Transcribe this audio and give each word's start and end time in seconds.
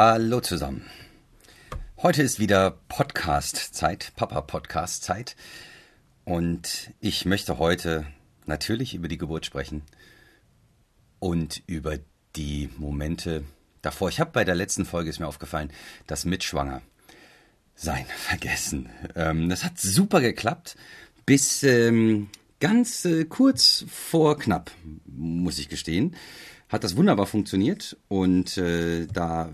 Hallo 0.00 0.40
zusammen. 0.40 0.84
Heute 2.00 2.22
ist 2.22 2.38
wieder 2.38 2.78
Podcast-Zeit, 2.86 4.12
Papa-Podcast-Zeit. 4.14 5.34
Und 6.24 6.92
ich 7.00 7.24
möchte 7.24 7.58
heute 7.58 8.06
natürlich 8.46 8.94
über 8.94 9.08
die 9.08 9.18
Geburt 9.18 9.44
sprechen 9.44 9.82
und 11.18 11.64
über 11.66 11.98
die 12.36 12.70
Momente 12.76 13.42
davor. 13.82 14.08
Ich 14.08 14.20
habe 14.20 14.30
bei 14.30 14.44
der 14.44 14.54
letzten 14.54 14.84
Folge, 14.84 15.10
ist 15.10 15.18
mir 15.18 15.26
aufgefallen, 15.26 15.72
das 16.06 16.24
Mitschwanger 16.24 16.80
sein 17.74 18.06
vergessen. 18.16 18.90
Ähm, 19.16 19.48
das 19.48 19.64
hat 19.64 19.80
super 19.80 20.20
geklappt, 20.20 20.76
bis 21.26 21.64
ähm, 21.64 22.30
ganz 22.60 23.04
äh, 23.04 23.24
kurz 23.24 23.84
vor 23.88 24.38
knapp, 24.38 24.70
muss 25.06 25.58
ich 25.58 25.68
gestehen 25.68 26.14
hat 26.68 26.84
das 26.84 26.96
wunderbar 26.96 27.26
funktioniert 27.26 27.96
und 28.08 28.58
äh, 28.58 29.06
da 29.06 29.50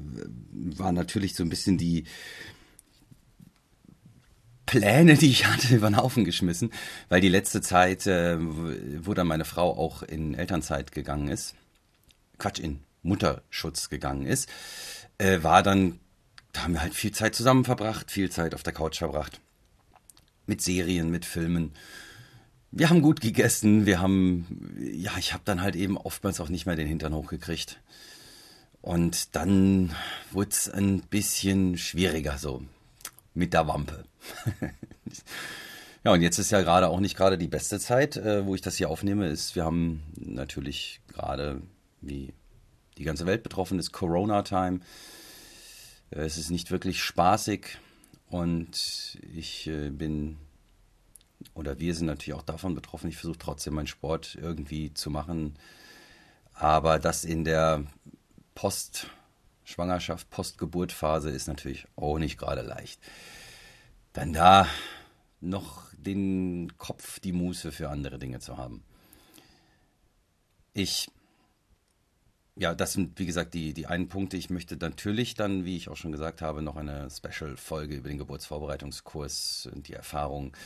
war 0.52 0.92
natürlich 0.92 1.34
so 1.34 1.44
ein 1.44 1.48
bisschen 1.48 1.78
die 1.78 2.04
Pläne, 4.66 5.14
die 5.16 5.30
ich 5.30 5.46
hatte, 5.46 5.74
über 5.76 5.88
den 5.88 5.96
Haufen 5.96 6.24
geschmissen, 6.24 6.72
weil 7.08 7.20
die 7.20 7.28
letzte 7.28 7.60
Zeit, 7.60 8.06
äh, 8.06 8.36
wo 8.40 9.14
dann 9.14 9.26
meine 9.26 9.44
Frau 9.44 9.76
auch 9.76 10.02
in 10.02 10.34
Elternzeit 10.34 10.92
gegangen 10.92 11.28
ist, 11.28 11.54
Quatsch, 12.38 12.58
in 12.58 12.80
Mutterschutz 13.02 13.90
gegangen 13.90 14.26
ist, 14.26 14.48
äh, 15.18 15.42
war 15.42 15.62
dann, 15.62 16.00
da 16.52 16.62
haben 16.62 16.74
wir 16.74 16.82
halt 16.82 16.94
viel 16.94 17.12
Zeit 17.12 17.34
zusammen 17.34 17.64
verbracht, 17.64 18.10
viel 18.10 18.30
Zeit 18.30 18.54
auf 18.54 18.62
der 18.62 18.72
Couch 18.72 18.98
verbracht. 18.98 19.40
Mit 20.46 20.60
Serien, 20.60 21.10
mit 21.10 21.24
Filmen 21.24 21.72
wir 22.76 22.90
haben 22.90 23.02
gut 23.02 23.20
gegessen, 23.20 23.86
wir 23.86 24.00
haben, 24.00 24.74
ja, 24.80 25.12
ich 25.16 25.32
habe 25.32 25.42
dann 25.44 25.62
halt 25.62 25.76
eben 25.76 25.96
oftmals 25.96 26.40
auch 26.40 26.48
nicht 26.48 26.66
mehr 26.66 26.74
den 26.74 26.88
Hintern 26.88 27.14
hochgekriegt. 27.14 27.80
Und 28.82 29.36
dann 29.36 29.94
wurde 30.32 30.50
es 30.50 30.68
ein 30.68 31.00
bisschen 31.02 31.78
schwieriger 31.78 32.36
so 32.36 32.62
mit 33.32 33.52
der 33.52 33.68
Wampe. 33.68 34.04
ja, 36.04 36.12
und 36.12 36.20
jetzt 36.20 36.38
ist 36.38 36.50
ja 36.50 36.62
gerade 36.62 36.88
auch 36.88 36.98
nicht 36.98 37.16
gerade 37.16 37.38
die 37.38 37.48
beste 37.48 37.78
Zeit, 37.78 38.16
äh, 38.16 38.44
wo 38.44 38.56
ich 38.56 38.60
das 38.60 38.76
hier 38.76 38.90
aufnehme, 38.90 39.28
ist, 39.28 39.54
wir 39.54 39.64
haben 39.64 40.02
natürlich 40.16 41.00
gerade, 41.06 41.62
wie 42.00 42.34
die 42.98 43.04
ganze 43.04 43.24
Welt 43.24 43.44
betroffen 43.44 43.78
ist, 43.78 43.92
Corona-Time. 43.92 44.80
Äh, 46.10 46.22
es 46.22 46.38
ist 46.38 46.50
nicht 46.50 46.72
wirklich 46.72 47.00
spaßig 47.00 47.78
und 48.28 49.16
ich 49.32 49.68
äh, 49.68 49.90
bin 49.90 50.38
oder 51.54 51.78
wir 51.78 51.94
sind 51.94 52.06
natürlich 52.06 52.34
auch 52.34 52.42
davon 52.42 52.74
betroffen. 52.74 53.08
Ich 53.08 53.16
versuche 53.16 53.38
trotzdem 53.38 53.74
meinen 53.74 53.86
Sport 53.86 54.36
irgendwie 54.40 54.94
zu 54.94 55.10
machen. 55.10 55.56
Aber 56.54 56.98
das 56.98 57.24
in 57.24 57.44
der 57.44 57.84
Postschwangerschaft, 58.54 60.30
Postgeburtphase 60.30 61.30
ist 61.30 61.48
natürlich 61.48 61.86
auch 61.96 62.18
nicht 62.18 62.38
gerade 62.38 62.62
leicht. 62.62 63.00
Dann 64.12 64.32
da 64.32 64.68
noch 65.40 65.92
den 65.92 66.72
Kopf, 66.78 67.20
die 67.20 67.32
Muße 67.32 67.72
für 67.72 67.90
andere 67.90 68.18
Dinge 68.18 68.40
zu 68.40 68.56
haben. 68.56 68.82
Ich, 70.72 71.10
ja, 72.56 72.74
das 72.74 72.92
sind 72.92 73.18
wie 73.18 73.26
gesagt 73.26 73.54
die, 73.54 73.74
die 73.74 73.86
einen 73.86 74.08
Punkte. 74.08 74.36
Ich 74.36 74.50
möchte 74.50 74.76
natürlich 74.76 75.34
dann, 75.34 75.64
wie 75.64 75.76
ich 75.76 75.88
auch 75.88 75.96
schon 75.96 76.12
gesagt 76.12 76.42
habe, 76.42 76.62
noch 76.62 76.76
eine 76.76 77.08
Special-Folge 77.10 77.96
über 77.96 78.08
den 78.08 78.18
Geburtsvorbereitungskurs 78.18 79.68
und 79.72 79.88
die 79.88 79.94
Erfahrung 79.94 80.56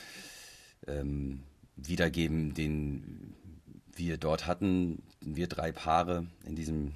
ähm, 0.86 1.42
wiedergeben, 1.76 2.54
den 2.54 3.34
wir 3.94 4.16
dort 4.16 4.46
hatten. 4.46 5.02
Wir 5.20 5.48
drei 5.48 5.72
Paare 5.72 6.26
in 6.44 6.54
diesem 6.54 6.92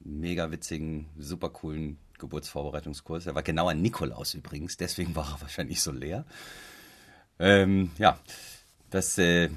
mega 0.00 0.50
witzigen, 0.50 1.06
super 1.18 1.48
coolen 1.48 1.98
Geburtsvorbereitungskurs. 2.18 3.26
Er 3.26 3.34
war 3.34 3.42
genau 3.42 3.68
an 3.68 3.80
Nikolaus 3.80 4.34
übrigens, 4.34 4.76
deswegen 4.76 5.16
war 5.16 5.32
er 5.32 5.40
wahrscheinlich 5.40 5.80
so 5.80 5.92
leer. 5.92 6.24
Ähm, 7.38 7.90
ja, 7.98 8.18
das, 8.90 9.18
äh, 9.18 9.50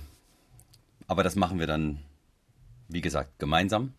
aber 1.08 1.24
das 1.24 1.36
machen 1.36 1.60
wir 1.60 1.68
dann, 1.68 2.00
wie 2.88 3.02
gesagt, 3.02 3.40
gemeinsam. 3.40 3.94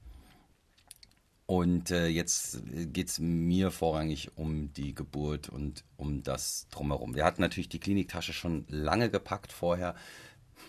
Und 1.51 1.91
äh, 1.93 2.09
jetzt 2.09 2.61
geht 2.93 3.09
es 3.09 3.19
mir 3.19 3.71
vorrangig 3.71 4.33
um 4.37 4.71
die 4.75 4.95
Geburt 4.95 5.49
und 5.49 5.83
um 5.97 6.23
das 6.23 6.67
drumherum. 6.71 7.15
Wir 7.15 7.25
hatten 7.25 7.41
natürlich 7.41 7.71
die 7.71 7.81
Kliniktasche 7.81 8.35
schon 8.35 8.67
lange 8.69 9.09
gepackt 9.09 9.51
vorher. 9.51 9.95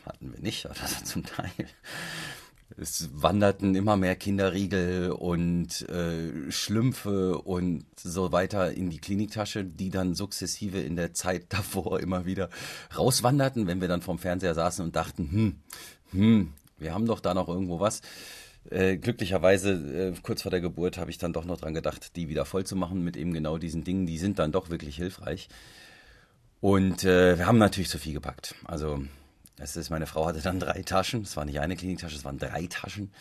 Hatten 0.05 0.31
wir 0.31 0.39
nicht, 0.39 0.65
oder 0.65 0.75
zum 1.03 1.25
Teil. 1.25 1.51
Es 2.77 3.09
wanderten 3.11 3.75
immer 3.75 3.97
mehr 3.97 4.15
Kinderriegel 4.15 5.11
und 5.11 5.81
äh, 5.89 6.49
Schlümpfe 6.49 7.39
und 7.39 7.83
so 8.01 8.31
weiter 8.31 8.71
in 8.71 8.89
die 8.89 8.99
Kliniktasche, 8.99 9.65
die 9.65 9.89
dann 9.89 10.15
sukzessive 10.15 10.79
in 10.79 10.95
der 10.95 11.13
Zeit 11.13 11.47
davor 11.49 11.99
immer 11.99 12.25
wieder 12.25 12.49
rauswanderten, 12.97 13.67
wenn 13.67 13.81
wir 13.81 13.89
dann 13.89 14.01
vorm 14.01 14.19
Fernseher 14.19 14.55
saßen 14.55 14.85
und 14.85 14.95
dachten, 14.95 15.29
hm, 15.29 15.55
hm, 16.11 16.53
wir 16.77 16.93
haben 16.93 17.05
doch 17.05 17.19
da 17.19 17.33
noch 17.33 17.49
irgendwo 17.49 17.81
was. 17.81 18.01
Äh, 18.69 18.97
glücklicherweise, 18.97 19.71
äh, 19.71 20.13
kurz 20.21 20.41
vor 20.41 20.51
der 20.51 20.61
Geburt, 20.61 20.97
habe 20.97 21.09
ich 21.09 21.17
dann 21.17 21.33
doch 21.33 21.45
noch 21.45 21.57
dran 21.57 21.73
gedacht, 21.73 22.15
die 22.15 22.29
wieder 22.29 22.45
voll 22.45 22.65
zu 22.65 22.75
machen 22.75 23.03
mit 23.03 23.17
eben 23.17 23.33
genau 23.33 23.57
diesen 23.57 23.83
Dingen. 23.83 24.05
Die 24.05 24.17
sind 24.17 24.37
dann 24.37 24.51
doch 24.51 24.69
wirklich 24.69 24.95
hilfreich. 24.95 25.49
Und 26.61 27.03
äh, 27.03 27.37
wir 27.37 27.47
haben 27.47 27.57
natürlich 27.57 27.89
zu 27.89 27.97
viel 27.97 28.13
gepackt. 28.13 28.55
Also, 28.65 29.01
es 29.57 29.75
ist, 29.75 29.89
meine 29.89 30.07
Frau 30.07 30.25
hatte 30.25 30.41
dann 30.41 30.59
drei 30.59 30.81
Taschen. 30.83 31.21
Es 31.21 31.37
war 31.37 31.45
nicht 31.45 31.59
eine 31.59 31.75
Kliniktasche, 31.75 32.15
es 32.15 32.25
waren 32.25 32.37
drei 32.37 32.67
Taschen. 32.67 33.11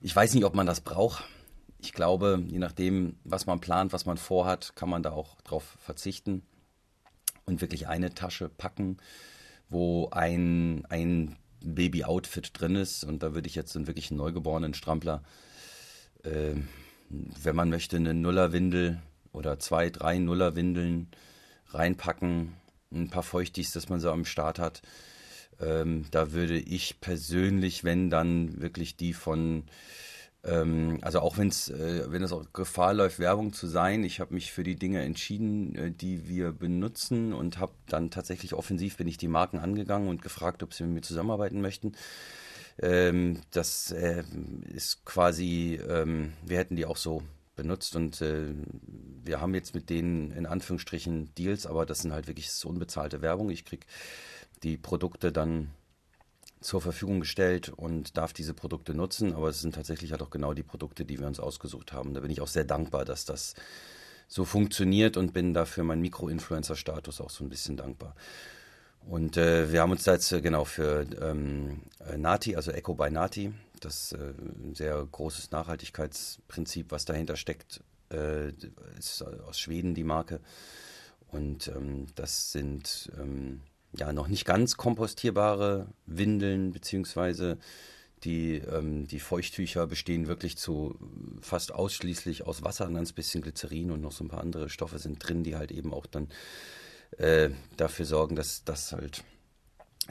Ich 0.00 0.14
weiß 0.14 0.34
nicht, 0.34 0.44
ob 0.44 0.54
man 0.54 0.66
das 0.66 0.80
braucht. 0.80 1.24
Ich 1.78 1.92
glaube, 1.92 2.42
je 2.46 2.58
nachdem, 2.58 3.16
was 3.24 3.46
man 3.46 3.60
plant, 3.60 3.92
was 3.92 4.06
man 4.06 4.16
vorhat, 4.16 4.74
kann 4.74 4.90
man 4.90 5.02
da 5.02 5.12
auch 5.12 5.40
drauf 5.42 5.76
verzichten 5.80 6.42
und 7.44 7.60
wirklich 7.60 7.86
eine 7.86 8.12
Tasche 8.12 8.48
packen, 8.48 8.96
wo 9.68 10.08
ein, 10.10 10.84
ein 10.86 11.36
Baby-Outfit 11.74 12.50
drin 12.54 12.76
ist. 12.76 13.04
Und 13.04 13.22
da 13.22 13.34
würde 13.34 13.48
ich 13.48 13.54
jetzt 13.54 13.76
einen 13.76 13.86
wirklich 13.86 14.10
neugeborenen 14.10 14.74
Strampler, 14.74 15.22
äh, 16.22 16.54
wenn 17.08 17.56
man 17.56 17.70
möchte, 17.70 17.96
eine 17.96 18.14
Nullerwindel 18.14 19.02
oder 19.32 19.58
zwei, 19.58 19.90
drei 19.90 20.18
Nullerwindeln 20.18 21.08
reinpacken, 21.68 22.54
ein 22.92 23.10
paar 23.10 23.22
Feuchtis, 23.22 23.72
dass 23.72 23.88
man 23.88 24.00
so 24.00 24.10
am 24.10 24.24
Start 24.24 24.58
hat. 24.58 24.82
Ähm, 25.60 26.06
da 26.10 26.32
würde 26.32 26.58
ich 26.58 27.00
persönlich, 27.00 27.84
wenn 27.84 28.10
dann 28.10 28.60
wirklich 28.60 28.96
die 28.96 29.12
von 29.12 29.64
ähm, 30.46 30.98
also 31.02 31.20
auch 31.20 31.38
wenn's, 31.38 31.68
äh, 31.68 32.10
wenn 32.10 32.22
es 32.22 32.32
auch 32.32 32.44
Gefahr 32.52 32.94
läuft, 32.94 33.18
Werbung 33.18 33.52
zu 33.52 33.66
sein, 33.66 34.04
ich 34.04 34.20
habe 34.20 34.34
mich 34.34 34.52
für 34.52 34.62
die 34.62 34.76
Dinge 34.76 35.02
entschieden, 35.02 35.74
äh, 35.74 35.90
die 35.90 36.28
wir 36.28 36.52
benutzen 36.52 37.32
und 37.32 37.58
habe 37.58 37.72
dann 37.88 38.10
tatsächlich 38.10 38.54
offensiv 38.54 38.96
bin 38.96 39.08
ich 39.08 39.18
die 39.18 39.28
Marken 39.28 39.58
angegangen 39.58 40.08
und 40.08 40.22
gefragt, 40.22 40.62
ob 40.62 40.72
sie 40.72 40.84
mit 40.84 40.92
mir 40.92 41.02
zusammenarbeiten 41.02 41.60
möchten. 41.60 41.92
Ähm, 42.78 43.40
das 43.50 43.90
äh, 43.90 44.24
ist 44.72 45.04
quasi, 45.04 45.80
ähm, 45.88 46.32
wir 46.44 46.58
hätten 46.58 46.76
die 46.76 46.86
auch 46.86 46.98
so 46.98 47.22
benutzt 47.56 47.96
und 47.96 48.20
äh, 48.20 48.54
wir 49.24 49.40
haben 49.40 49.54
jetzt 49.54 49.74
mit 49.74 49.90
denen 49.90 50.30
in 50.30 50.46
Anführungsstrichen 50.46 51.34
Deals, 51.34 51.66
aber 51.66 51.86
das 51.86 52.00
sind 52.00 52.12
halt 52.12 52.28
wirklich 52.28 52.52
so 52.52 52.68
unbezahlte 52.68 53.22
Werbung. 53.22 53.50
Ich 53.50 53.64
kriege 53.64 53.86
die 54.62 54.76
Produkte 54.76 55.32
dann 55.32 55.70
zur 56.60 56.80
Verfügung 56.80 57.20
gestellt 57.20 57.68
und 57.68 58.16
darf 58.16 58.32
diese 58.32 58.54
Produkte 58.54 58.94
nutzen, 58.94 59.34
aber 59.34 59.48
es 59.48 59.60
sind 59.60 59.74
tatsächlich 59.74 60.12
halt 60.12 60.22
auch 60.22 60.30
genau 60.30 60.54
die 60.54 60.62
Produkte, 60.62 61.04
die 61.04 61.18
wir 61.18 61.26
uns 61.26 61.40
ausgesucht 61.40 61.92
haben. 61.92 62.14
Da 62.14 62.20
bin 62.20 62.30
ich 62.30 62.40
auch 62.40 62.48
sehr 62.48 62.64
dankbar, 62.64 63.04
dass 63.04 63.24
das 63.24 63.54
so 64.28 64.44
funktioniert 64.44 65.16
und 65.16 65.32
bin 65.32 65.54
dafür 65.54 65.84
meinen 65.84 66.02
Mikro-Influencer-Status 66.02 67.20
auch 67.20 67.30
so 67.30 67.44
ein 67.44 67.48
bisschen 67.48 67.76
dankbar. 67.76 68.14
Und 69.06 69.36
äh, 69.36 69.70
wir 69.70 69.82
haben 69.82 69.92
uns 69.92 70.02
da 70.02 70.14
jetzt 70.14 70.32
äh, 70.32 70.40
genau 70.40 70.64
für 70.64 71.06
ähm, 71.20 71.82
äh, 72.00 72.16
Nati, 72.18 72.56
also 72.56 72.72
Eco 72.72 72.94
by 72.94 73.10
Nati, 73.10 73.52
das 73.80 74.12
äh, 74.12 74.16
ein 74.18 74.74
sehr 74.74 75.06
großes 75.10 75.52
Nachhaltigkeitsprinzip, 75.52 76.90
was 76.90 77.04
dahinter 77.04 77.36
steckt, 77.36 77.82
äh, 78.12 78.48
ist 78.98 79.22
aus 79.22 79.60
Schweden 79.60 79.94
die 79.94 80.04
Marke. 80.04 80.40
Und 81.28 81.68
ähm, 81.68 82.06
das 82.16 82.50
sind 82.50 83.10
ähm, 83.16 83.60
ja 83.92 84.12
noch 84.12 84.28
nicht 84.28 84.44
ganz 84.44 84.76
kompostierbare 84.76 85.86
Windeln, 86.06 86.72
beziehungsweise 86.72 87.58
die, 88.24 88.56
ähm, 88.56 89.06
die 89.06 89.20
Feuchttücher 89.20 89.86
bestehen 89.86 90.26
wirklich 90.26 90.56
zu 90.56 90.98
fast 91.40 91.72
ausschließlich 91.72 92.46
aus 92.46 92.62
Wasser, 92.62 92.86
ein 92.86 92.94
ganz 92.94 93.12
bisschen 93.12 93.42
Glycerin 93.42 93.90
und 93.90 94.00
noch 94.00 94.12
so 94.12 94.24
ein 94.24 94.28
paar 94.28 94.40
andere 94.40 94.68
Stoffe 94.68 94.98
sind 94.98 95.18
drin, 95.18 95.44
die 95.44 95.56
halt 95.56 95.70
eben 95.70 95.92
auch 95.92 96.06
dann 96.06 96.28
äh, 97.18 97.50
dafür 97.76 98.06
sorgen, 98.06 98.36
dass 98.36 98.64
das 98.64 98.92
halt 98.92 99.22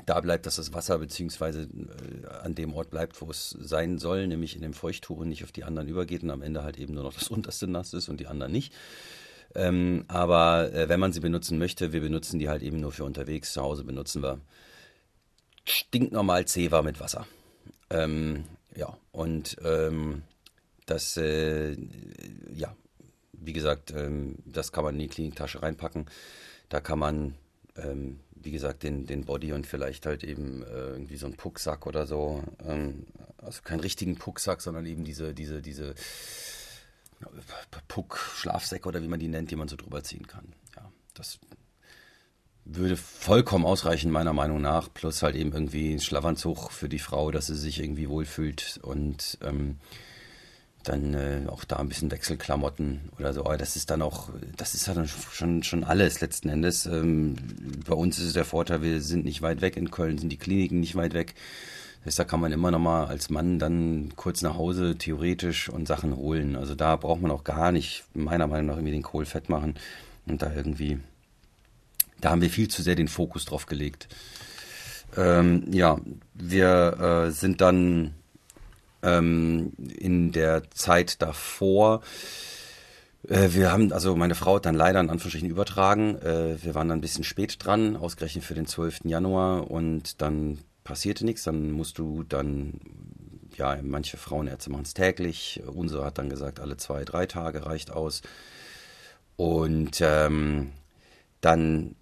da 0.06 0.20
bleibt, 0.20 0.46
dass 0.46 0.58
das 0.58 0.74
Wasser 0.74 1.00
beziehungsweise 1.00 1.64
äh, 1.64 2.28
an 2.44 2.56
dem 2.56 2.74
Ort 2.74 2.90
bleibt, 2.90 3.22
wo 3.22 3.30
es 3.30 3.50
sein 3.50 3.98
soll, 3.98 4.28
nämlich 4.28 4.56
in 4.56 4.62
dem 4.62 4.74
Feuchttuch 4.74 5.18
und 5.18 5.30
nicht 5.30 5.44
auf 5.44 5.52
die 5.52 5.64
anderen 5.64 5.88
übergeht 5.88 6.24
und 6.24 6.32
am 6.32 6.42
Ende 6.42 6.64
halt 6.64 6.78
eben 6.78 6.94
nur 6.94 7.04
noch 7.04 7.14
das 7.14 7.28
unterste 7.30 7.68
nass 7.68 7.94
ist 7.94 8.10
und 8.10 8.20
die 8.20 8.28
anderen 8.28 8.52
nicht. 8.52 8.74
Ähm, 9.56 10.06
aber 10.08 10.74
äh, 10.74 10.90
wenn 10.90 11.00
man 11.00 11.14
sie 11.14 11.22
benutzen 11.22 11.58
möchte, 11.58 11.94
wir 11.94 12.02
benutzen 12.02 12.40
die 12.40 12.50
halt 12.50 12.62
eben 12.62 12.80
nur 12.80 12.92
für 12.92 13.06
unterwegs. 13.06 13.54
Zu 13.54 13.62
Hause 13.62 13.84
benutzen 13.84 14.22
wir 14.22 14.40
stinknormal 15.66 16.46
Zewa 16.46 16.82
mit 16.82 17.00
Wasser. 17.00 17.26
Ähm, 17.90 18.46
ja, 18.76 18.98
und 19.12 19.58
ähm, 19.64 20.24
das, 20.86 21.18
äh, 21.18 21.76
ja, 22.54 22.76
wie 23.32 23.54
gesagt, 23.54 23.92
ähm, 23.92 24.36
das 24.46 24.72
kann 24.72 24.84
man 24.84 24.96
in 24.96 25.02
die 25.02 25.08
Kliniktasche 25.08 25.62
reinpacken. 25.62 26.06
Da 26.70 26.82
kann 26.82 27.00
man, 27.00 27.36
ähm, 27.78 28.20
wie 28.36 28.52
gesagt, 28.52 28.84
den, 28.84 29.06
den 29.06 29.26
Body 29.26 29.54
und 29.54 29.66
vielleicht 29.66 30.06
halt 30.06 30.24
eben 30.24 30.64
äh, 30.64 30.90
irgendwie 30.90 31.18
so 31.18 31.26
einen 31.26 31.38
Pucksack 31.38 31.88
oder 31.88 32.06
so. 32.06 32.44
Ähm, 32.66 33.06
also 33.38 33.62
keinen 33.64 33.80
richtigen 33.80 34.16
Pucksack, 34.16 34.62
sondern 34.62 34.86
eben 34.86 35.04
diese, 35.04 35.34
diese, 35.34 35.62
diese 35.62 35.96
Puck-Schlafsäcke 37.88 38.88
oder 38.88 39.02
wie 39.02 39.08
man 39.08 39.20
die 39.20 39.28
nennt, 39.28 39.52
die 39.52 39.56
man 39.56 39.68
so 39.68 39.76
drüber 39.76 40.04
ziehen 40.04 40.28
kann. 40.28 40.54
Ja, 40.76 40.92
das 41.14 41.40
würde 42.66 42.98
vollkommen 42.98 43.66
ausreichen, 43.66 44.12
meiner 44.12 44.34
Meinung 44.34 44.62
nach. 44.62 44.92
Plus 44.94 45.22
halt 45.22 45.36
eben 45.36 45.54
irgendwie 45.54 45.94
ein 45.94 46.00
Schlafanzug 46.00 46.72
für 46.72 46.90
die 46.90 47.00
Frau, 47.00 47.32
dass 47.32 47.48
sie 47.48 47.56
sich 47.56 47.80
irgendwie 47.80 48.10
wohlfühlt 48.10 48.80
und 48.82 49.38
ähm, 49.44 49.78
dann 50.84 51.14
äh, 51.14 51.42
auch 51.48 51.64
da 51.64 51.78
ein 51.78 51.90
bisschen 51.90 52.12
Wechselklamotten 52.12 53.12
oder 53.18 53.34
so. 53.34 53.42
Aber 53.42 53.58
das 53.58 53.76
ist 53.76 53.90
dann 53.90 54.02
auch, 54.02 54.30
das 54.58 54.74
ist 54.74 54.88
dann 54.88 55.08
schon, 55.08 55.64
schon 55.64 55.84
alles 55.84 56.22
letzten 56.22 56.50
Endes. 56.50 56.86
Ähm, 56.86 57.36
bei 57.88 57.94
uns 57.94 58.18
ist 58.20 58.26
es 58.26 58.34
der 58.34 58.46
Vorteil, 58.46 58.82
wir 58.82 59.02
sind 59.02 59.26
nicht 59.26 59.42
weit 59.42 59.62
weg. 59.62 59.78
In 59.78 59.92
Köln 59.92 60.18
sind 60.18 60.30
die 60.30 60.38
Kliniken 60.38 60.80
nicht 60.80 60.96
weit 60.96 61.14
weg. 61.14 61.36
Da 62.14 62.24
kann 62.24 62.40
man 62.40 62.52
immer 62.52 62.70
noch 62.70 62.80
mal 62.80 63.06
als 63.06 63.30
Mann 63.32 63.58
dann 63.58 64.14
kurz 64.16 64.44
nach 64.44 64.56
Hause 64.56 64.96
theoretisch 64.98 65.70
und 65.70 65.88
Sachen 65.88 66.16
holen. 66.16 66.56
Also 66.56 66.76
da 66.76 66.96
braucht 66.96 67.22
man 67.22 67.32
auch 67.32 67.44
gar 67.44 67.72
nicht, 67.72 68.04
meiner 68.14 68.46
Meinung 68.46 68.68
nach, 68.68 68.76
irgendwie 68.76 68.92
den 68.92 69.02
Kohl 69.02 69.26
fett 69.26 69.50
machen 69.50 69.76
und 70.28 70.42
da 70.42 70.54
irgendwie 70.54 71.00
da 72.22 72.32
haben 72.32 72.42
wir 72.42 72.50
viel 72.50 72.68
zu 72.68 72.82
sehr 72.82 72.96
den 72.96 73.08
Fokus 73.08 73.46
drauf 73.46 73.66
gelegt. 73.66 74.08
Ähm, 75.18 75.68
ja, 75.72 76.00
wir 76.34 77.28
äh, 77.28 77.32
sind 77.32 77.62
dann 77.62 78.16
ähm, 79.04 79.74
in 79.78 80.32
der 80.32 80.70
Zeit 80.72 81.22
davor, 81.22 82.02
äh, 83.28 83.50
wir 83.52 83.72
haben, 83.72 83.92
also 83.94 84.16
meine 84.16 84.36
Frau 84.36 84.56
hat 84.56 84.66
dann 84.66 84.76
leider 84.76 85.00
in 85.00 85.10
Anführungsstrichen 85.10 85.50
übertragen. 85.50 86.18
Äh, 86.18 86.64
wir 86.64 86.76
waren 86.76 86.90
dann 86.90 86.98
ein 86.98 87.02
bisschen 87.02 87.24
spät 87.24 87.64
dran, 87.64 87.96
ausgerechnet 87.96 88.44
für 88.44 88.56
den 88.56 88.66
12. 88.66 89.02
Januar 89.06 89.70
und 89.70 90.22
dann 90.22 90.60
passierte 90.86 91.26
nichts. 91.26 91.44
Dann 91.44 91.72
musst 91.72 91.98
du 91.98 92.24
dann, 92.24 92.80
ja, 93.58 93.78
manche 93.82 94.16
Frauenärzte 94.16 94.72
machen 94.72 94.84
es 94.84 94.94
täglich. 94.94 95.62
Unsere 95.68 96.06
hat 96.06 96.18
dann 96.18 96.30
gesagt, 96.30 96.62
alle 96.62 96.78
zwei, 96.78 97.04
drei 97.04 97.26
Tage 97.26 97.66
reicht 97.66 97.92
aus. 97.92 98.22
Und 99.36 100.00
ähm, 100.00 100.72
dann 101.42 101.96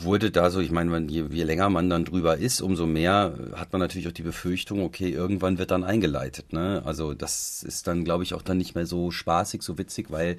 wurde 0.00 0.30
da 0.30 0.50
so, 0.50 0.60
ich 0.60 0.70
meine, 0.70 1.06
je, 1.10 1.24
je, 1.30 1.42
länger 1.42 1.68
man 1.70 1.90
dann 1.90 2.04
drüber 2.04 2.36
ist, 2.36 2.60
umso 2.60 2.86
mehr 2.86 3.34
hat 3.54 3.72
man 3.72 3.80
natürlich 3.80 4.08
auch 4.08 4.12
die 4.12 4.22
Befürchtung, 4.22 4.82
okay, 4.82 5.10
irgendwann 5.10 5.58
wird 5.58 5.70
dann 5.70 5.84
eingeleitet. 5.84 6.52
Ne? 6.52 6.82
Also 6.84 7.14
das 7.14 7.62
ist 7.62 7.86
dann, 7.86 8.04
glaube 8.04 8.22
ich, 8.22 8.34
auch 8.34 8.42
dann 8.42 8.58
nicht 8.58 8.74
mehr 8.74 8.86
so 8.86 9.10
spaßig, 9.10 9.62
so 9.62 9.78
witzig, 9.78 10.10
weil 10.10 10.36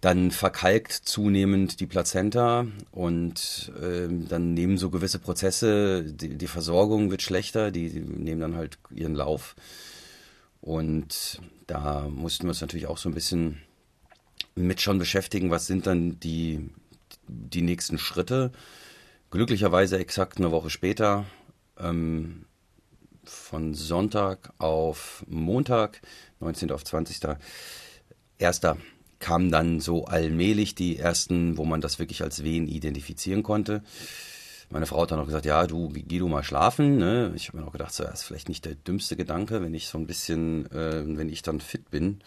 dann 0.00 0.30
verkalkt 0.30 0.92
zunehmend 0.92 1.80
die 1.80 1.86
Plazenta 1.86 2.66
und 2.90 3.70
äh, 3.80 4.08
dann 4.08 4.54
nehmen 4.54 4.78
so 4.78 4.90
gewisse 4.90 5.18
Prozesse, 5.18 6.04
die, 6.04 6.36
die 6.36 6.46
Versorgung 6.46 7.10
wird 7.10 7.20
schlechter, 7.22 7.70
die, 7.70 7.90
die, 7.90 8.00
nehmen 8.00 8.40
dann 8.40 8.56
halt 8.56 8.78
ihren 8.90 9.14
Lauf. 9.14 9.56
Und 10.62 11.40
da 11.66 12.08
mussten 12.08 12.44
wir 12.44 12.50
uns 12.50 12.60
natürlich 12.60 12.86
auch 12.86 12.98
so 12.98 13.08
ein 13.08 13.14
bisschen 13.14 13.60
mit 14.54 14.80
schon 14.80 14.98
beschäftigen, 14.98 15.50
was 15.50 15.66
sind 15.66 15.86
dann 15.86 16.18
die 16.20 16.70
die 17.30 17.62
nächsten 17.62 17.98
Schritte. 17.98 18.50
Glücklicherweise 19.30 19.98
exakt 19.98 20.38
eine 20.38 20.50
Woche 20.50 20.70
später, 20.70 21.24
ähm, 21.78 22.46
von 23.24 23.74
Sonntag 23.74 24.52
auf 24.58 25.24
Montag, 25.28 26.00
19. 26.40 26.72
auf 26.72 26.84
20. 26.84 27.36
Erster 28.38 28.76
kamen 29.20 29.50
dann 29.50 29.80
so 29.80 30.06
allmählich 30.06 30.74
die 30.74 30.98
ersten, 30.98 31.56
wo 31.56 31.64
man 31.64 31.80
das 31.80 31.98
wirklich 31.98 32.22
als 32.22 32.42
Wehen 32.42 32.66
identifizieren 32.66 33.42
konnte. 33.42 33.82
Meine 34.70 34.86
Frau 34.86 35.02
hat 35.02 35.10
dann 35.10 35.20
auch 35.20 35.26
gesagt, 35.26 35.46
ja, 35.46 35.66
du, 35.66 35.88
geh 35.88 36.18
du 36.18 36.28
mal 36.28 36.44
schlafen. 36.44 36.96
Ne? 36.96 37.32
Ich 37.34 37.48
habe 37.48 37.58
mir 37.58 37.66
auch 37.66 37.72
gedacht, 37.72 37.92
so, 37.92 38.04
das 38.04 38.20
ist 38.20 38.22
vielleicht 38.22 38.48
nicht 38.48 38.64
der 38.64 38.76
dümmste 38.76 39.16
Gedanke, 39.16 39.62
wenn 39.62 39.74
ich 39.74 39.88
so 39.88 39.98
ein 39.98 40.06
bisschen, 40.06 40.70
äh, 40.70 41.02
wenn 41.04 41.28
ich 41.28 41.42
dann 41.42 41.60
fit 41.60 41.90
bin, 41.90 42.20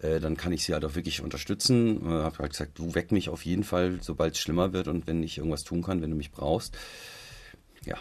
äh, 0.00 0.18
dann 0.18 0.36
kann 0.36 0.52
ich 0.52 0.64
sie 0.64 0.72
halt 0.72 0.84
auch 0.84 0.94
wirklich 0.94 1.20
unterstützen. 1.20 2.04
Äh, 2.06 2.22
habe 2.22 2.38
halt 2.38 2.52
gesagt, 2.52 2.78
du 2.78 2.94
weck 2.94 3.12
mich 3.12 3.28
auf 3.28 3.44
jeden 3.44 3.64
Fall, 3.64 3.98
sobald 4.00 4.34
es 4.34 4.40
schlimmer 4.40 4.72
wird 4.72 4.88
und 4.88 5.06
wenn 5.06 5.22
ich 5.22 5.38
irgendwas 5.38 5.62
tun 5.62 5.82
kann, 5.82 6.00
wenn 6.00 6.10
du 6.10 6.16
mich 6.16 6.32
brauchst. 6.32 6.76
Ja, 7.84 7.98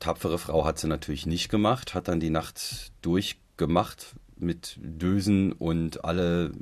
tapfere 0.00 0.38
Frau 0.38 0.64
hat 0.64 0.78
sie 0.78 0.88
natürlich 0.88 1.26
nicht 1.26 1.50
gemacht, 1.50 1.94
hat 1.94 2.08
dann 2.08 2.20
die 2.20 2.30
Nacht 2.30 2.90
durchgemacht 3.02 4.14
mit 4.36 4.78
Dösen 4.80 5.52
und 5.52 6.04
alle 6.04 6.52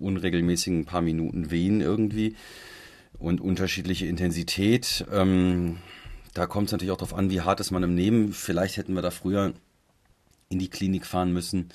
unregelmäßigen 0.00 0.84
paar 0.84 1.02
Minuten 1.02 1.50
Wehen 1.50 1.80
irgendwie 1.80 2.36
und 3.18 3.40
unterschiedliche 3.40 4.06
Intensität. 4.06 5.04
Ähm, 5.12 5.78
da 6.34 6.46
kommt 6.46 6.68
es 6.68 6.72
natürlich 6.72 6.92
auch 6.92 6.96
darauf 6.96 7.14
an, 7.14 7.30
wie 7.30 7.40
hart 7.40 7.60
ist 7.60 7.70
man 7.70 7.82
im 7.82 7.94
Nehmen. 7.94 8.32
Vielleicht 8.32 8.76
hätten 8.76 8.94
wir 8.94 9.02
da 9.02 9.10
früher 9.10 9.52
in 10.48 10.58
die 10.58 10.70
Klinik 10.70 11.06
fahren 11.06 11.32
müssen 11.32 11.70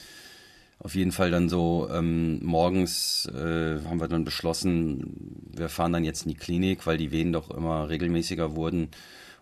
auf 0.79 0.95
jeden 0.95 1.11
Fall 1.11 1.31
dann 1.31 1.49
so 1.49 1.89
ähm, 1.91 2.43
morgens 2.43 3.25
äh, 3.27 3.79
haben 3.85 3.99
wir 3.99 4.07
dann 4.07 4.25
beschlossen, 4.25 5.49
wir 5.55 5.69
fahren 5.69 5.93
dann 5.93 6.03
jetzt 6.03 6.25
in 6.25 6.29
die 6.29 6.37
Klinik, 6.37 6.85
weil 6.85 6.97
die 6.97 7.11
Wehen 7.11 7.33
doch 7.33 7.49
immer 7.49 7.89
regelmäßiger 7.89 8.55
wurden 8.55 8.89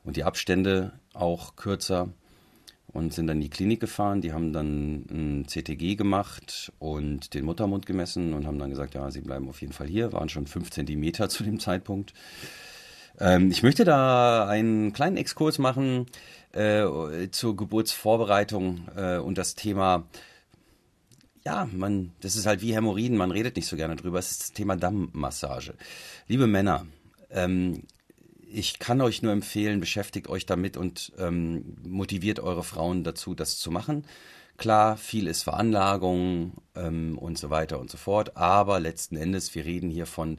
und 0.03 0.15
die 0.15 0.23
Abstände 0.23 0.93
auch 1.13 1.55
kürzer 1.55 2.09
und 2.93 3.13
sind 3.13 3.27
dann 3.27 3.37
in 3.37 3.41
die 3.41 3.49
Klinik 3.49 3.79
gefahren. 3.79 4.21
Die 4.21 4.33
haben 4.33 4.53
dann 4.53 5.05
ein 5.09 5.45
CTG 5.47 5.95
gemacht 5.95 6.71
und 6.79 7.33
den 7.33 7.45
Muttermund 7.45 7.85
gemessen 7.85 8.33
und 8.33 8.45
haben 8.45 8.59
dann 8.59 8.69
gesagt, 8.69 8.93
ja, 8.93 9.09
sie 9.11 9.21
bleiben 9.21 9.49
auf 9.49 9.61
jeden 9.61 9.73
Fall 9.73 9.87
hier. 9.87 10.13
Waren 10.13 10.29
schon 10.29 10.47
fünf 10.47 10.69
Zentimeter 10.69 11.27
zu 11.29 11.43
dem 11.43 11.59
Zeitpunkt. 11.59 12.13
Ähm, 13.19 13.51
ich 13.51 13.63
möchte 13.63 13.83
da 13.83 14.47
einen 14.47 14.93
kleinen 14.93 15.17
Exkurs 15.17 15.57
machen 15.57 16.05
äh, 16.51 16.85
zur 17.31 17.55
Geburtsvorbereitung 17.55 18.87
äh, 18.95 19.17
und 19.17 19.37
das 19.37 19.55
Thema 19.55 20.05
ja, 21.45 21.67
man, 21.71 22.13
das 22.21 22.35
ist 22.35 22.45
halt 22.45 22.61
wie 22.61 22.73
Hämorrhoiden, 22.73 23.17
man 23.17 23.31
redet 23.31 23.55
nicht 23.57 23.67
so 23.67 23.75
gerne 23.75 23.95
drüber. 23.95 24.19
Es 24.19 24.31
ist 24.31 24.41
das 24.41 24.53
Thema 24.53 24.77
Dammmassage. 24.77 25.73
Liebe 26.27 26.47
Männer, 26.47 26.85
ähm, 27.29 27.83
ich 28.53 28.79
kann 28.79 29.01
euch 29.01 29.21
nur 29.21 29.31
empfehlen, 29.31 29.79
beschäftigt 29.79 30.29
euch 30.29 30.45
damit 30.45 30.77
und 30.77 31.11
ähm, 31.17 31.75
motiviert 31.85 32.39
eure 32.39 32.63
Frauen 32.63 33.03
dazu, 33.03 33.33
das 33.33 33.57
zu 33.57 33.71
machen. 33.71 34.05
Klar, 34.57 34.97
viel 34.97 35.27
ist 35.27 35.43
Veranlagung 35.43 36.53
ähm, 36.75 37.17
und 37.17 37.37
so 37.37 37.49
weiter 37.49 37.79
und 37.79 37.89
so 37.89 37.97
fort, 37.97 38.37
aber 38.37 38.79
letzten 38.79 39.17
Endes, 39.17 39.55
wir 39.55 39.65
reden 39.65 39.89
hier 39.89 40.05
von 40.05 40.37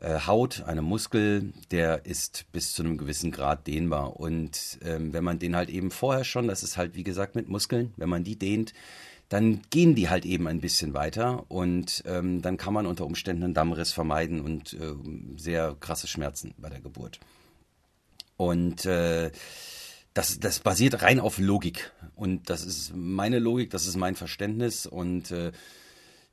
äh, 0.00 0.20
Haut, 0.26 0.62
einem 0.62 0.84
Muskel, 0.84 1.54
der 1.70 2.04
ist 2.04 2.44
bis 2.52 2.74
zu 2.74 2.82
einem 2.82 2.98
gewissen 2.98 3.30
Grad 3.30 3.66
dehnbar. 3.66 4.20
Und 4.20 4.78
ähm, 4.84 5.14
wenn 5.14 5.24
man 5.24 5.38
den 5.38 5.56
halt 5.56 5.70
eben 5.70 5.90
vorher 5.90 6.24
schon, 6.24 6.46
das 6.46 6.62
ist 6.62 6.76
halt 6.76 6.94
wie 6.94 7.04
gesagt 7.04 7.34
mit 7.34 7.48
Muskeln, 7.48 7.94
wenn 7.96 8.10
man 8.10 8.24
die 8.24 8.38
dehnt, 8.38 8.74
dann 9.30 9.62
gehen 9.70 9.94
die 9.94 10.08
halt 10.08 10.24
eben 10.24 10.46
ein 10.46 10.60
bisschen 10.60 10.94
weiter 10.94 11.44
und 11.48 12.02
ähm, 12.06 12.40
dann 12.40 12.56
kann 12.56 12.72
man 12.72 12.86
unter 12.86 13.04
Umständen 13.04 13.44
einen 13.44 13.54
Dammriss 13.54 13.92
vermeiden 13.92 14.40
und 14.40 14.74
äh, 14.74 14.94
sehr 15.36 15.76
krasse 15.80 16.06
Schmerzen 16.06 16.54
bei 16.58 16.70
der 16.70 16.80
Geburt. 16.80 17.20
Und 18.38 18.86
äh, 18.86 19.30
das, 20.14 20.40
das 20.40 20.60
basiert 20.60 21.02
rein 21.02 21.20
auf 21.20 21.38
Logik. 21.38 21.92
Und 22.14 22.48
das 22.48 22.64
ist 22.64 22.92
meine 22.94 23.38
Logik, 23.38 23.70
das 23.70 23.86
ist 23.86 23.96
mein 23.96 24.14
Verständnis. 24.14 24.86
Und 24.86 25.30
äh, 25.32 25.52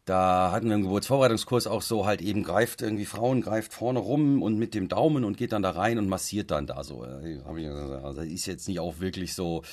da 0.06 0.52
hatten 0.52 0.68
wir 0.68 0.76
im 0.76 0.84
Geburtsvorbereitungskurs 0.84 1.66
auch 1.66 1.82
so 1.82 2.06
halt 2.06 2.22
eben 2.22 2.44
greift 2.44 2.84
irgendwie 2.84 3.06
Frauen, 3.06 3.42
greift 3.42 3.74
vorne 3.74 4.00
rum 4.00 4.44
und 4.44 4.58
mit 4.58 4.76
dem 4.76 4.88
Daumen 4.88 5.24
und 5.24 5.36
geht 5.36 5.52
dann 5.52 5.64
da 5.64 5.72
rein 5.72 5.98
und 5.98 6.08
massiert 6.08 6.52
dann 6.52 6.68
da 6.68 6.84
so. 6.84 7.04
Äh, 7.04 7.40
also 7.44 8.22
ist 8.22 8.46
jetzt 8.46 8.68
nicht 8.68 8.80
auch 8.80 9.00
wirklich 9.00 9.34
so 9.34 9.64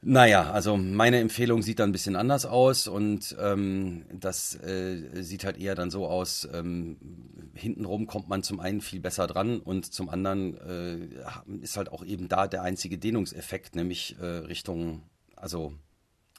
naja, 0.00 0.52
also 0.52 0.76
meine 0.76 1.18
Empfehlung 1.18 1.60
sieht 1.62 1.80
dann 1.80 1.90
ein 1.90 1.92
bisschen 1.92 2.14
anders 2.14 2.46
aus 2.46 2.86
und 2.86 3.36
ähm, 3.40 4.04
das 4.12 4.54
äh, 4.62 5.22
sieht 5.22 5.44
halt 5.44 5.58
eher 5.58 5.74
dann 5.74 5.90
so 5.90 6.06
aus, 6.06 6.48
ähm, 6.54 6.96
hintenrum 7.54 8.06
kommt 8.06 8.28
man 8.28 8.44
zum 8.44 8.60
einen 8.60 8.80
viel 8.80 9.00
besser 9.00 9.26
dran 9.26 9.58
und 9.58 9.92
zum 9.92 10.08
anderen 10.08 10.56
äh, 10.58 11.62
ist 11.62 11.76
halt 11.76 11.90
auch 11.90 12.04
eben 12.04 12.28
da 12.28 12.46
der 12.46 12.62
einzige 12.62 12.96
Dehnungseffekt, 12.96 13.74
nämlich 13.74 14.16
äh, 14.20 14.24
Richtung, 14.24 15.02
also 15.34 15.74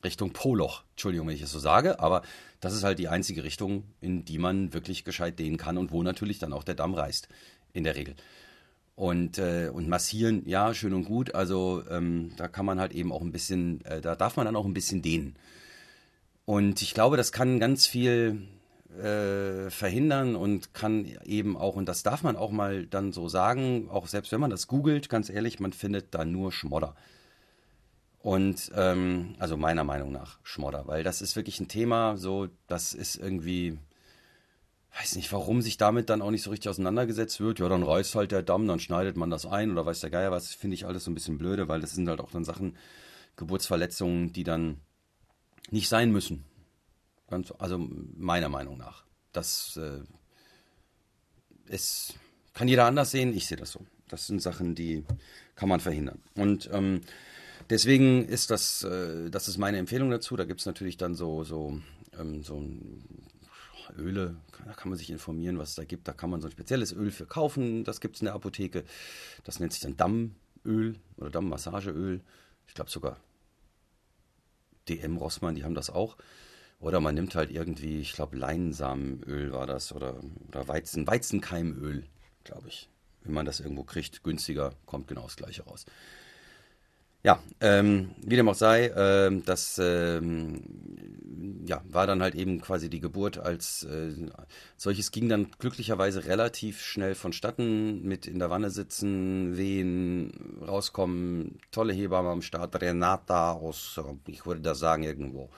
Richtung 0.06 0.32
Poloch, 0.32 0.84
Entschuldigung, 0.92 1.28
wenn 1.28 1.36
ich 1.36 1.42
es 1.42 1.52
so 1.52 1.60
sage, 1.60 2.00
aber 2.00 2.22
das 2.62 2.74
ist 2.74 2.86
halt 2.86 2.98
die 2.98 3.10
einzige 3.10 3.44
Richtung, 3.44 3.84
in 4.00 4.24
die 4.24 4.38
man 4.38 4.74
wirklich 4.74 5.04
gescheit 5.04 5.38
dehnen 5.38 5.58
kann 5.58 5.78
und 5.78 5.92
wo 5.92 6.02
natürlich 6.02 6.40
dann 6.40 6.54
auch 6.54 6.64
der 6.64 6.76
Damm 6.76 6.94
reißt, 6.94 7.28
in 7.74 7.84
der 7.84 7.98
Regel. 7.98 8.16
Und, 9.00 9.38
äh, 9.38 9.70
und 9.72 9.88
massieren, 9.88 10.44
ja, 10.46 10.74
schön 10.74 10.94
und 10.94 11.06
gut. 11.06 11.34
Also 11.34 11.84
ähm, 11.90 12.32
da 12.36 12.50
kann 12.50 12.66
man 12.66 12.82
halt 12.82 12.92
eben 12.92 13.14
auch 13.14 13.22
ein 13.22 13.32
bisschen, 13.32 13.80
äh, 13.86 14.02
da 14.02 14.14
darf 14.14 14.36
man 14.36 14.46
dann 14.46 14.58
auch 14.58 14.66
ein 14.66 14.74
bisschen 14.74 15.02
dehnen. 15.02 15.38
Und 16.44 16.82
ich 16.82 16.94
glaube, 16.94 17.16
das 17.16 17.32
kann 17.32 17.62
ganz 17.62 17.88
viel 17.88 18.42
äh, 19.02 19.70
verhindern 19.70 20.36
und 20.36 20.74
kann 20.74 21.06
eben 21.24 21.56
auch, 21.56 21.78
und 21.78 21.88
das 21.88 22.04
darf 22.04 22.24
man 22.24 22.36
auch 22.36 22.52
mal 22.52 22.88
dann 22.88 23.14
so 23.14 23.30
sagen, 23.30 23.88
auch 23.90 24.06
selbst 24.06 24.34
wenn 24.34 24.42
man 24.42 24.50
das 24.50 24.68
googelt, 24.68 25.08
ganz 25.08 25.30
ehrlich, 25.30 25.62
man 25.62 25.72
findet 25.72 26.14
da 26.14 26.26
nur 26.26 26.52
Schmodder. 26.52 26.94
Und 28.22 28.70
ähm, 28.76 29.36
also 29.40 29.56
meiner 29.56 29.86
Meinung 29.86 30.12
nach 30.12 30.40
Schmodder, 30.44 30.88
weil 30.88 31.04
das 31.04 31.22
ist 31.22 31.38
wirklich 31.38 31.62
ein 31.62 31.70
Thema, 31.70 32.18
so 32.18 32.50
das 32.68 32.94
ist 32.94 33.16
irgendwie 33.16 33.78
weiß 34.98 35.16
nicht, 35.16 35.32
warum 35.32 35.62
sich 35.62 35.78
damit 35.78 36.10
dann 36.10 36.22
auch 36.22 36.32
nicht 36.32 36.44
so 36.44 36.50
richtig 36.50 36.70
auseinandergesetzt 36.70 37.40
wird. 37.40 37.60
Ja, 37.60 37.70
dann 37.70 37.84
reißt 37.84 38.16
halt 38.16 38.32
der 38.32 38.44
Damm, 38.44 38.68
dann 38.68 38.80
schneidet 38.80 39.18
man 39.18 39.30
das 39.30 39.46
ein 39.46 39.72
oder 39.72 39.86
weiß 39.86 40.00
der 40.00 40.10
Geier 40.10 40.32
was. 40.32 40.54
Finde 40.54 40.76
ich 40.76 40.86
alles 40.86 41.04
so 41.04 41.12
ein 41.12 41.14
bisschen 41.14 41.38
blöde, 41.38 41.68
weil 41.68 41.82
das 41.82 41.94
sind 41.94 42.08
halt 42.08 42.20
auch 42.20 42.32
dann 42.32 42.44
Sachen, 42.44 42.76
Geburtsverletzungen, 43.36 44.34
die 44.34 44.44
dann 44.44 44.82
nicht 45.72 45.90
sein 45.90 46.12
müssen. 46.12 46.44
Ganz, 47.30 47.54
also 47.60 47.78
meiner 47.78 48.50
Meinung 48.50 48.78
nach. 48.78 49.06
Das 49.32 49.78
äh, 49.78 50.02
ist, 51.72 52.16
kann 52.54 52.68
jeder 52.68 52.86
anders 52.86 53.12
sehen, 53.12 53.36
ich 53.36 53.46
sehe 53.46 53.58
das 53.58 53.72
so. 53.72 53.86
Das 54.08 54.26
sind 54.26 54.42
Sachen, 54.42 54.74
die 54.74 55.06
kann 55.56 55.70
man 55.70 55.80
verhindern. 55.80 56.20
Und 56.36 56.70
ähm, 56.74 57.02
deswegen 57.70 58.26
ist 58.26 58.50
das, 58.50 58.84
äh, 58.84 59.30
das 59.30 59.48
ist 59.48 59.58
meine 59.60 59.78
Empfehlung 59.78 60.10
dazu. 60.10 60.36
Da 60.36 60.46
gibt 60.46 60.60
es 60.60 60.66
natürlich 60.66 60.98
dann 60.98 61.14
so, 61.14 61.44
so, 61.44 61.80
ähm, 62.20 62.44
so 62.44 62.64
Öle, 64.00 64.36
da 64.66 64.74
kann 64.74 64.90
man 64.90 64.98
sich 64.98 65.10
informieren, 65.10 65.58
was 65.58 65.70
es 65.70 65.76
da 65.76 65.84
gibt. 65.84 66.08
Da 66.08 66.14
kann 66.14 66.30
man 66.30 66.42
so 66.42 66.48
ein 66.48 66.52
spezielles 66.52 66.94
Öl 66.94 67.12
für 67.12 67.26
kaufen. 67.26 67.84
Das 67.84 68.02
gibt 68.02 68.16
es 68.16 68.22
in 68.22 68.26
der 68.26 68.34
Apotheke. 68.34 68.84
Das 69.44 69.60
nennt 69.60 69.74
sich 69.74 69.82
dann 69.82 69.98
Dammöl 69.98 70.96
oder 71.18 71.30
Dammmassageöl. 71.30 72.22
Ich 72.68 72.74
glaube 72.74 72.90
sogar 72.90 73.18
DM 74.88 75.18
Rossmann, 75.18 75.56
die 75.56 75.64
haben 75.64 75.76
das 75.76 75.90
auch. 75.90 76.18
Oder 76.80 77.02
man 77.02 77.16
nimmt 77.16 77.36
halt 77.36 77.52
irgendwie, 77.52 78.00
ich 78.00 78.14
glaube, 78.14 78.38
Leinsamenöl 78.38 79.52
war 79.52 79.68
das 79.68 79.94
oder, 79.94 80.16
oder 80.48 80.68
Weizen, 80.68 81.06
Weizenkeimöl, 81.06 82.06
glaube 82.44 82.70
ich. 82.70 82.90
Wenn 83.24 83.34
man 83.34 83.46
das 83.46 83.60
irgendwo 83.60 83.84
kriegt, 83.84 84.24
günstiger, 84.24 84.74
kommt 84.86 85.08
genau 85.08 85.24
das 85.24 85.36
gleiche 85.36 85.64
raus. 85.64 85.86
Ja, 87.22 87.44
ähm, 87.60 88.12
wie 88.22 88.38
dem 88.38 88.48
auch 88.48 88.56
sei, 88.56 88.94
ähm, 88.96 89.44
das 89.44 89.78
ähm, 89.78 90.64
ja, 91.66 91.82
war 91.90 92.08
dann 92.08 92.22
halt 92.22 92.34
eben 92.34 92.62
quasi 92.62 92.90
die 92.90 93.02
Geburt 93.02 93.38
als 93.38 93.84
äh, 93.84 94.14
solches 94.78 95.12
ging 95.12 95.28
dann 95.28 95.52
glücklicherweise 95.60 96.26
relativ 96.26 96.82
schnell 96.82 97.16
vonstatten 97.16 98.04
mit 98.08 98.26
in 98.26 98.40
der 98.40 98.50
Wanne 98.50 98.70
sitzen, 98.70 99.58
wehen, 99.58 100.62
rauskommen, 100.66 101.60
tolle 101.72 101.92
Hebamme 101.92 102.30
am 102.30 102.42
Start, 102.42 102.82
Renata 102.82 103.52
aus, 103.52 104.00
ich 104.28 104.46
würde 104.46 104.62
das 104.62 104.80
sagen 104.80 105.04
irgendwo, 105.04 105.50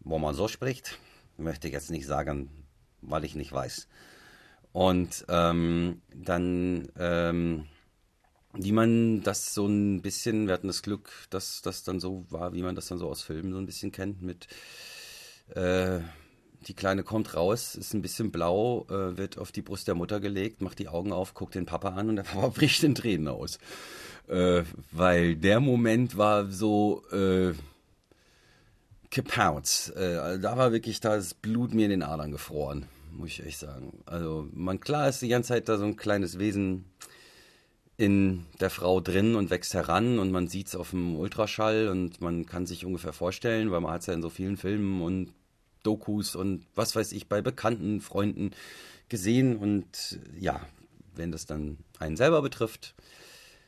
wo 0.00 0.18
man 0.18 0.34
so 0.34 0.48
spricht, 0.48 0.98
möchte 1.36 1.66
ich 1.66 1.74
jetzt 1.74 1.90
nicht 1.90 2.06
sagen, 2.06 2.48
weil 3.02 3.24
ich 3.24 3.34
nicht 3.34 3.52
weiß. 3.52 3.88
Und 4.72 5.26
ähm, 5.28 6.00
dann 6.14 6.88
ähm, 6.98 7.66
wie 8.54 8.72
man 8.72 9.22
das 9.22 9.54
so 9.54 9.66
ein 9.66 10.02
bisschen, 10.02 10.46
wir 10.46 10.54
hatten 10.54 10.66
das 10.66 10.82
Glück, 10.82 11.10
dass 11.30 11.62
das 11.62 11.84
dann 11.84 12.00
so 12.00 12.26
war, 12.28 12.52
wie 12.52 12.62
man 12.62 12.74
das 12.74 12.88
dann 12.88 12.98
so 12.98 13.08
aus 13.08 13.22
Filmen 13.22 13.52
so 13.52 13.58
ein 13.58 13.66
bisschen 13.66 13.92
kennt, 13.92 14.22
mit 14.22 14.46
äh, 15.54 16.00
die 16.66 16.74
Kleine 16.74 17.02
kommt 17.02 17.34
raus, 17.34 17.74
ist 17.74 17.94
ein 17.94 18.02
bisschen 18.02 18.30
blau, 18.30 18.86
äh, 18.88 19.16
wird 19.16 19.38
auf 19.38 19.52
die 19.52 19.62
Brust 19.62 19.88
der 19.88 19.94
Mutter 19.94 20.20
gelegt, 20.20 20.60
macht 20.60 20.78
die 20.78 20.88
Augen 20.88 21.12
auf, 21.12 21.34
guckt 21.34 21.54
den 21.54 21.66
Papa 21.66 21.90
an 21.90 22.08
und 22.08 22.16
der 22.16 22.22
Papa 22.32 22.48
bricht 22.48 22.82
in 22.82 22.94
Tränen 22.94 23.28
aus. 23.28 23.58
Äh, 24.28 24.62
weil 24.90 25.36
der 25.36 25.60
Moment 25.60 26.16
war 26.16 26.50
so 26.50 27.02
äh, 27.10 27.54
gepounce. 29.10 29.90
Äh, 29.90 30.38
da 30.38 30.56
war 30.56 30.72
wirklich 30.72 31.00
das 31.00 31.34
Blut 31.34 31.74
mir 31.74 31.84
in 31.84 31.90
den 31.90 32.02
Adern 32.02 32.30
gefroren, 32.30 32.86
muss 33.10 33.30
ich 33.30 33.44
echt 33.44 33.58
sagen. 33.58 34.02
Also 34.06 34.48
man 34.52 34.78
klar 34.78 35.08
ist 35.08 35.22
die 35.22 35.28
ganze 35.28 35.48
Zeit 35.48 35.68
da 35.68 35.78
so 35.78 35.84
ein 35.84 35.96
kleines 35.96 36.38
Wesen 36.38 36.84
in 38.02 38.46
der 38.60 38.68
Frau 38.68 39.00
drin 39.00 39.36
und 39.36 39.50
wächst 39.50 39.74
heran 39.74 40.18
und 40.18 40.32
man 40.32 40.48
sieht 40.48 40.66
es 40.66 40.74
auf 40.74 40.90
dem 40.90 41.14
Ultraschall 41.14 41.86
und 41.86 42.20
man 42.20 42.46
kann 42.46 42.66
sich 42.66 42.84
ungefähr 42.84 43.12
vorstellen, 43.12 43.70
weil 43.70 43.80
man 43.80 43.92
hat 43.92 44.00
es 44.00 44.08
ja 44.08 44.14
in 44.14 44.22
so 44.22 44.28
vielen 44.28 44.56
Filmen 44.56 45.02
und 45.02 45.32
Dokus 45.84 46.34
und 46.34 46.66
was 46.74 46.96
weiß 46.96 47.12
ich 47.12 47.28
bei 47.28 47.42
bekannten 47.42 48.00
Freunden 48.00 48.50
gesehen 49.08 49.56
und 49.56 50.18
ja, 50.36 50.66
wenn 51.14 51.30
das 51.30 51.46
dann 51.46 51.78
einen 52.00 52.16
selber 52.16 52.42
betrifft, 52.42 52.96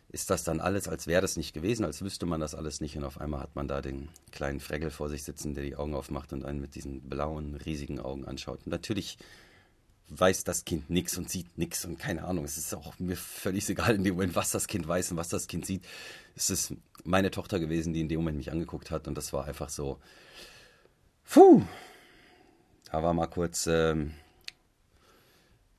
ist 0.08 0.30
das 0.30 0.42
dann 0.42 0.58
alles, 0.58 0.88
als 0.88 1.06
wäre 1.06 1.22
das 1.22 1.36
nicht 1.36 1.54
gewesen, 1.54 1.84
als 1.84 2.02
wüsste 2.02 2.26
man 2.26 2.40
das 2.40 2.56
alles 2.56 2.80
nicht 2.80 2.96
und 2.96 3.04
auf 3.04 3.20
einmal 3.20 3.40
hat 3.40 3.54
man 3.54 3.68
da 3.68 3.82
den 3.82 4.08
kleinen 4.32 4.58
Fregel 4.58 4.90
vor 4.90 5.08
sich 5.10 5.22
sitzen, 5.22 5.54
der 5.54 5.62
die 5.62 5.76
Augen 5.76 5.94
aufmacht 5.94 6.32
und 6.32 6.44
einen 6.44 6.60
mit 6.60 6.74
diesen 6.74 7.02
blauen, 7.08 7.54
riesigen 7.54 8.00
Augen 8.00 8.24
anschaut. 8.24 8.58
Und 8.64 8.72
natürlich 8.72 9.16
weiß 10.08 10.44
das 10.44 10.64
Kind 10.64 10.90
nichts 10.90 11.16
und 11.16 11.30
sieht 11.30 11.56
nichts 11.58 11.84
und 11.84 11.98
keine 11.98 12.24
Ahnung. 12.24 12.44
Es 12.44 12.56
ist 12.56 12.74
auch 12.74 12.98
mir 12.98 13.16
völlig 13.16 13.68
egal 13.68 13.94
in 13.94 14.04
dem 14.04 14.14
Moment, 14.14 14.36
was 14.36 14.50
das 14.50 14.66
Kind 14.66 14.86
weiß 14.86 15.12
und 15.12 15.16
was 15.16 15.28
das 15.28 15.46
Kind 15.46 15.66
sieht. 15.66 15.84
Es 16.36 16.50
ist 16.50 16.74
meine 17.04 17.30
Tochter 17.30 17.58
gewesen, 17.58 17.92
die 17.92 18.00
in 18.00 18.08
dem 18.08 18.20
Moment 18.20 18.36
mich 18.36 18.50
angeguckt 18.50 18.90
hat 18.90 19.08
und 19.08 19.16
das 19.16 19.32
war 19.32 19.46
einfach 19.46 19.68
so, 19.68 19.98
puh, 21.24 21.62
da 22.90 23.02
war 23.02 23.14
mal 23.14 23.26
kurz, 23.26 23.66
ähm, 23.66 24.14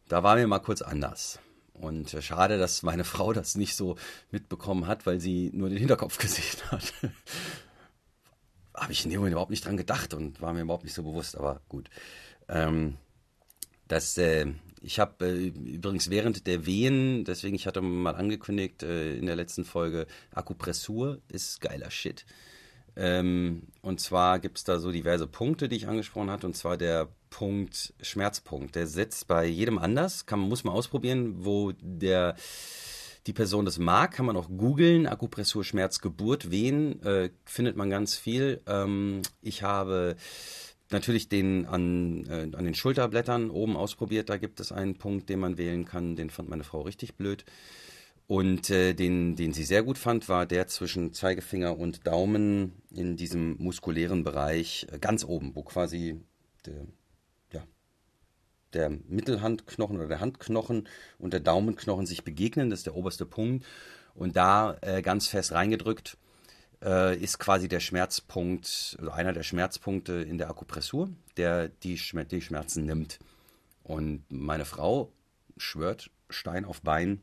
da 0.07 0.23
war 0.23 0.35
mir 0.35 0.47
mal 0.47 0.59
kurz 0.59 0.81
anders. 0.81 1.39
Und 1.73 2.13
äh, 2.13 2.21
schade, 2.21 2.57
dass 2.57 2.83
meine 2.83 3.03
Frau 3.05 3.33
das 3.33 3.55
nicht 3.55 3.75
so 3.75 3.97
mitbekommen 4.31 4.87
hat, 4.87 5.05
weil 5.05 5.19
sie 5.19 5.51
nur 5.53 5.69
den 5.69 5.77
Hinterkopf 5.77 6.17
gesehen 6.19 6.61
hat. 6.71 6.93
Habe 8.73 8.91
ich 8.91 9.03
in 9.05 9.11
dem 9.11 9.19
Moment 9.19 9.33
überhaupt 9.33 9.51
nicht 9.51 9.65
dran 9.65 9.77
gedacht 9.77 10.13
und 10.13 10.41
war 10.41 10.53
mir 10.53 10.61
überhaupt 10.61 10.83
nicht 10.83 10.93
so 10.93 11.03
bewusst, 11.03 11.37
aber 11.37 11.61
gut. 11.69 11.89
Ähm, 12.47 12.97
das, 13.87 14.17
äh, 14.17 14.47
ich 14.81 14.99
habe 14.99 15.25
äh, 15.25 15.47
übrigens 15.47 16.09
während 16.09 16.47
der 16.47 16.65
Wehen, 16.65 17.23
deswegen, 17.25 17.55
ich 17.55 17.67
hatte 17.67 17.81
mal 17.81 18.15
angekündigt 18.15 18.83
äh, 18.83 19.15
in 19.17 19.25
der 19.25 19.35
letzten 19.35 19.65
Folge, 19.65 20.07
Akupressur 20.33 21.19
ist 21.27 21.61
geiler 21.61 21.91
Shit. 21.91 22.25
Ähm, 22.97 23.63
und 23.81 23.99
zwar 23.99 24.39
gibt 24.39 24.57
es 24.57 24.63
da 24.63 24.79
so 24.79 24.91
diverse 24.91 25.27
Punkte, 25.27 25.67
die 25.67 25.75
ich 25.75 25.87
angesprochen 25.87 26.31
hatte, 26.31 26.47
und 26.47 26.55
zwar 26.55 26.77
der 26.77 27.09
Punkt 27.29 27.93
Schmerzpunkt. 28.01 28.75
Der 28.75 28.87
setzt 28.87 29.27
bei 29.27 29.45
jedem 29.45 29.77
anders, 29.77 30.25
kann, 30.25 30.39
muss 30.39 30.63
man 30.63 30.73
ausprobieren, 30.73 31.43
wo 31.45 31.73
der 31.81 32.35
die 33.27 33.33
Person 33.33 33.65
das 33.65 33.79
mag, 33.79 34.11
kann 34.11 34.25
man 34.25 34.37
auch 34.37 34.49
googeln. 34.49 35.07
Akupressur, 35.07 35.63
Schmerz, 35.63 35.99
Geburt, 35.99 36.51
Wehen, 36.51 37.01
äh, 37.03 37.31
findet 37.43 37.75
man 37.75 37.89
ganz 37.89 38.15
viel. 38.15 38.61
Ähm, 38.67 39.23
ich 39.41 39.63
habe 39.63 40.15
natürlich 40.91 41.29
den 41.29 41.65
an, 41.65 42.25
äh, 42.25 42.55
an 42.55 42.65
den 42.65 42.75
Schulterblättern 42.75 43.49
oben 43.49 43.75
ausprobiert. 43.75 44.29
Da 44.29 44.37
gibt 44.37 44.59
es 44.59 44.71
einen 44.71 44.97
Punkt, 44.97 45.29
den 45.29 45.39
man 45.39 45.57
wählen 45.57 45.85
kann. 45.85 46.15
Den 46.15 46.29
fand 46.29 46.49
meine 46.49 46.63
Frau 46.63 46.81
richtig 46.81 47.15
blöd. 47.15 47.45
Und 48.27 48.71
äh, 48.71 48.93
den, 48.93 49.35
den 49.35 49.53
sie 49.53 49.63
sehr 49.63 49.83
gut 49.83 49.97
fand, 49.97 50.29
war 50.29 50.45
der 50.45 50.67
zwischen 50.67 51.13
Zeigefinger 51.13 51.77
und 51.77 52.07
Daumen 52.07 52.73
in 52.89 53.17
diesem 53.17 53.55
muskulären 53.57 54.23
Bereich 54.23 54.87
äh, 54.91 54.97
ganz 54.97 55.23
oben, 55.23 55.55
wo 55.55 55.61
quasi 55.61 56.19
der, 56.65 56.87
ja, 57.53 57.63
der 58.73 58.89
Mittelhandknochen 58.89 59.97
oder 59.97 60.07
der 60.07 60.21
Handknochen 60.21 60.87
und 61.19 61.33
der 61.33 61.39
Daumenknochen 61.39 62.07
sich 62.07 62.23
begegnen. 62.23 62.71
Das 62.71 62.79
ist 62.79 62.87
der 62.87 62.95
oberste 62.95 63.27
Punkt. 63.27 63.65
Und 64.15 64.35
da 64.35 64.77
äh, 64.81 65.03
ganz 65.03 65.27
fest 65.27 65.51
reingedrückt 65.51 66.17
äh, 66.83 67.17
ist 67.17 67.39
quasi 67.39 67.67
der 67.67 67.79
Schmerzpunkt, 67.79 68.95
also 68.99 69.11
einer 69.11 69.33
der 69.33 69.43
Schmerzpunkte 69.43 70.13
in 70.13 70.37
der 70.37 70.49
Akupressur, 70.49 71.09
der 71.37 71.69
die, 71.69 71.97
Schmer 71.97 72.25
die 72.25 72.41
Schmerzen 72.41 72.85
nimmt. 72.85 73.19
Und 73.83 74.23
meine 74.29 74.65
Frau 74.65 75.11
schwört 75.57 76.09
Stein 76.29 76.65
auf 76.65 76.81
Bein, 76.81 77.21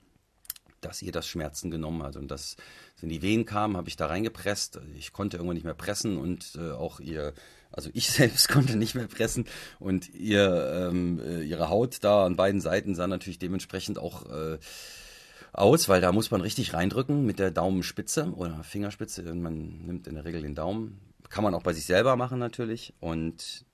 dass 0.80 1.02
ihr 1.02 1.12
das 1.12 1.26
Schmerzen 1.26 1.70
genommen 1.70 2.02
hat. 2.02 2.16
Und 2.16 2.30
das, 2.30 2.56
wenn 3.00 3.08
die 3.08 3.22
Wehen 3.22 3.46
kamen, 3.46 3.76
habe 3.76 3.88
ich 3.88 3.96
da 3.96 4.06
reingepresst. 4.06 4.80
Ich 4.96 5.12
konnte 5.12 5.36
irgendwann 5.36 5.54
nicht 5.54 5.64
mehr 5.64 5.74
pressen 5.74 6.18
und 6.18 6.56
äh, 6.56 6.72
auch 6.72 7.00
ihr, 7.00 7.32
also 7.70 7.90
ich 7.94 8.10
selbst 8.10 8.48
konnte 8.48 8.76
nicht 8.76 8.94
mehr 8.94 9.06
pressen 9.06 9.46
und 9.78 10.12
ihr, 10.14 10.90
ähm, 10.90 11.20
äh, 11.20 11.42
ihre 11.42 11.68
Haut 11.68 11.98
da 12.02 12.26
an 12.26 12.36
beiden 12.36 12.60
Seiten 12.60 12.94
sah 12.94 13.06
natürlich 13.06 13.38
dementsprechend 13.38 13.98
auch 13.98 14.28
äh, 14.30 14.58
aus, 15.52 15.88
weil 15.88 16.00
da 16.00 16.12
muss 16.12 16.30
man 16.30 16.40
richtig 16.40 16.74
reindrücken 16.74 17.24
mit 17.26 17.38
der 17.38 17.50
Daumenspitze 17.50 18.32
oder 18.34 18.62
Fingerspitze. 18.64 19.22
Man 19.34 19.84
nimmt 19.86 20.06
in 20.06 20.14
der 20.14 20.24
Regel 20.24 20.42
den 20.42 20.54
Daumen. 20.54 21.00
Kann 21.28 21.44
man 21.44 21.54
auch 21.54 21.62
bei 21.62 21.72
sich 21.72 21.84
selber 21.84 22.16
machen 22.16 22.38
natürlich. 22.38 22.94
Und 23.00 23.64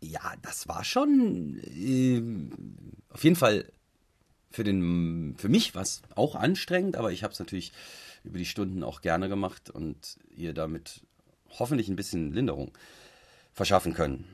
ja, 0.00 0.34
das 0.42 0.68
war 0.68 0.84
schon 0.84 1.60
äh, 1.64 2.22
auf 3.12 3.22
jeden 3.22 3.36
Fall 3.36 3.66
für, 4.50 4.64
den, 4.64 5.36
für 5.38 5.48
mich 5.48 5.74
was 5.74 6.02
auch 6.14 6.34
anstrengend, 6.34 6.96
aber 6.96 7.12
ich 7.12 7.22
habe 7.22 7.32
es 7.32 7.38
natürlich 7.38 7.72
über 8.24 8.38
die 8.38 8.44
Stunden 8.44 8.82
auch 8.82 9.00
gerne 9.00 9.28
gemacht 9.28 9.70
und 9.70 10.18
ihr 10.34 10.54
damit 10.54 11.02
hoffentlich 11.58 11.88
ein 11.88 11.96
bisschen 11.96 12.32
Linderung 12.32 12.72
verschaffen 13.52 13.94
können. 13.94 14.24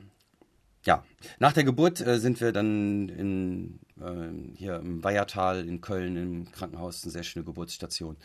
Ja, 0.87 1.03
nach 1.39 1.51
der 1.51 1.65
Geburt 1.65 1.99
äh, 1.99 2.17
sind 2.17 2.39
wir 2.39 2.53
dann 2.53 3.09
in 3.09 3.79
äh, 3.99 4.55
hier 4.55 4.77
im 4.77 5.03
Weihertal 5.03 5.67
in 5.67 5.81
Köln 5.81 6.15
im 6.15 6.49
Krankenhaus, 6.49 7.03
eine 7.03 7.11
sehr 7.11 7.23
schöne 7.23 7.43
Geburtsstation, 7.43 8.15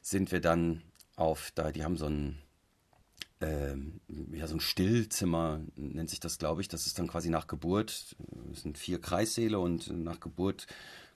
sind 0.00 0.32
wir 0.32 0.40
dann 0.40 0.80
auf, 1.16 1.50
da, 1.54 1.72
die 1.72 1.84
haben 1.84 1.98
so 1.98 2.06
ein, 2.06 2.38
äh, 3.40 3.74
ja, 4.32 4.46
so 4.46 4.56
ein 4.56 4.60
Stillzimmer, 4.60 5.60
nennt 5.76 6.08
sich 6.08 6.18
das, 6.18 6.38
glaube 6.38 6.62
ich. 6.62 6.68
Das 6.68 6.86
ist 6.86 6.98
dann 6.98 7.06
quasi 7.06 7.28
nach 7.28 7.48
Geburt, 7.48 8.16
es 8.50 8.62
sind 8.62 8.78
vier 8.78 8.98
Kreissäle 8.98 9.58
und 9.58 9.90
nach 9.90 10.18
Geburt 10.18 10.66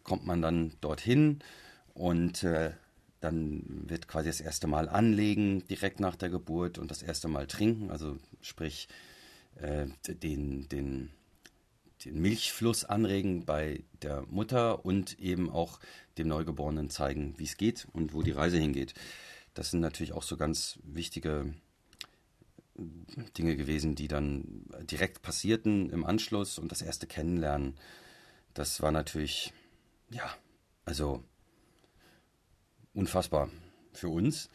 kommt 0.02 0.26
man 0.26 0.42
dann 0.42 0.74
dorthin 0.82 1.38
und 1.94 2.44
äh, 2.44 2.72
dann 3.20 3.62
wird 3.88 4.06
quasi 4.06 4.28
das 4.28 4.42
erste 4.42 4.66
Mal 4.66 4.86
anlegen 4.86 5.66
direkt 5.66 5.98
nach 5.98 6.16
der 6.16 6.28
Geburt 6.28 6.76
und 6.76 6.90
das 6.90 7.02
erste 7.02 7.28
Mal 7.28 7.46
trinken, 7.46 7.90
also 7.90 8.18
sprich 8.42 8.86
äh, 9.56 9.86
den, 10.08 10.68
den 10.68 11.10
den 12.04 12.20
Milchfluss 12.20 12.84
anregen 12.84 13.44
bei 13.44 13.84
der 14.02 14.22
Mutter 14.22 14.84
und 14.84 15.18
eben 15.18 15.50
auch 15.50 15.80
dem 16.18 16.28
Neugeborenen 16.28 16.90
zeigen, 16.90 17.34
wie 17.36 17.44
es 17.44 17.56
geht 17.56 17.86
und 17.92 18.14
wo 18.14 18.22
die 18.22 18.30
Reise 18.30 18.58
hingeht. 18.58 18.94
Das 19.54 19.70
sind 19.70 19.80
natürlich 19.80 20.12
auch 20.12 20.22
so 20.22 20.36
ganz 20.36 20.78
wichtige 20.82 21.52
Dinge 23.36 23.56
gewesen, 23.56 23.94
die 23.94 24.08
dann 24.08 24.64
direkt 24.90 25.22
passierten 25.22 25.90
im 25.90 26.04
Anschluss 26.04 26.58
und 26.58 26.72
das 26.72 26.80
erste 26.82 27.06
Kennenlernen. 27.06 27.74
Das 28.54 28.80
war 28.80 28.92
natürlich, 28.92 29.52
ja, 30.10 30.34
also 30.84 31.22
unfassbar 32.94 33.50
für 33.92 34.08
uns. 34.08 34.48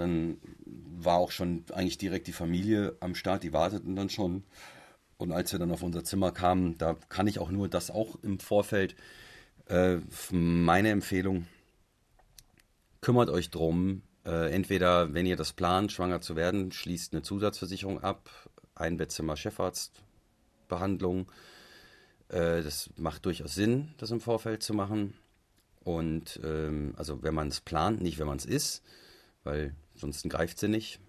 Dann 0.00 0.38
war 0.64 1.18
auch 1.18 1.30
schon 1.30 1.64
eigentlich 1.72 1.98
direkt 1.98 2.26
die 2.26 2.32
Familie 2.32 2.96
am 3.00 3.14
Start, 3.14 3.42
die 3.42 3.52
warteten 3.52 3.96
dann 3.96 4.08
schon. 4.08 4.44
Und 5.18 5.32
als 5.32 5.52
wir 5.52 5.58
dann 5.58 5.70
auf 5.70 5.82
unser 5.82 6.04
Zimmer 6.04 6.32
kamen, 6.32 6.78
da 6.78 6.96
kann 7.10 7.26
ich 7.26 7.38
auch 7.38 7.50
nur 7.50 7.68
das 7.68 7.90
auch 7.90 8.16
im 8.22 8.40
Vorfeld, 8.40 8.96
äh, 9.66 9.98
meine 10.30 10.88
Empfehlung, 10.88 11.46
kümmert 13.02 13.28
euch 13.28 13.50
drum, 13.50 14.02
äh, 14.24 14.50
entweder, 14.50 15.12
wenn 15.12 15.26
ihr 15.26 15.36
das 15.36 15.52
plant, 15.52 15.92
schwanger 15.92 16.22
zu 16.22 16.36
werden, 16.36 16.72
schließt 16.72 17.12
eine 17.12 17.22
Zusatzversicherung 17.22 18.02
ab, 18.02 18.30
ein 18.74 18.96
Bettzimmer 18.96 19.36
Chefarztbehandlung. 19.36 21.30
Äh, 22.28 22.62
das 22.62 22.88
macht 22.96 23.26
durchaus 23.26 23.54
Sinn, 23.54 23.94
das 23.98 24.10
im 24.10 24.20
Vorfeld 24.20 24.62
zu 24.62 24.72
machen. 24.72 25.12
Und 25.84 26.40
ähm, 26.44 26.94
also 26.96 27.22
wenn 27.22 27.34
man 27.34 27.48
es 27.48 27.60
plant, 27.60 28.00
nicht 28.00 28.18
wenn 28.18 28.26
man 28.26 28.38
es 28.38 28.46
ist, 28.46 28.82
weil 29.44 29.74
sonst 29.94 30.28
greift 30.28 30.58
sie 30.58 30.68
nicht. 30.68 31.00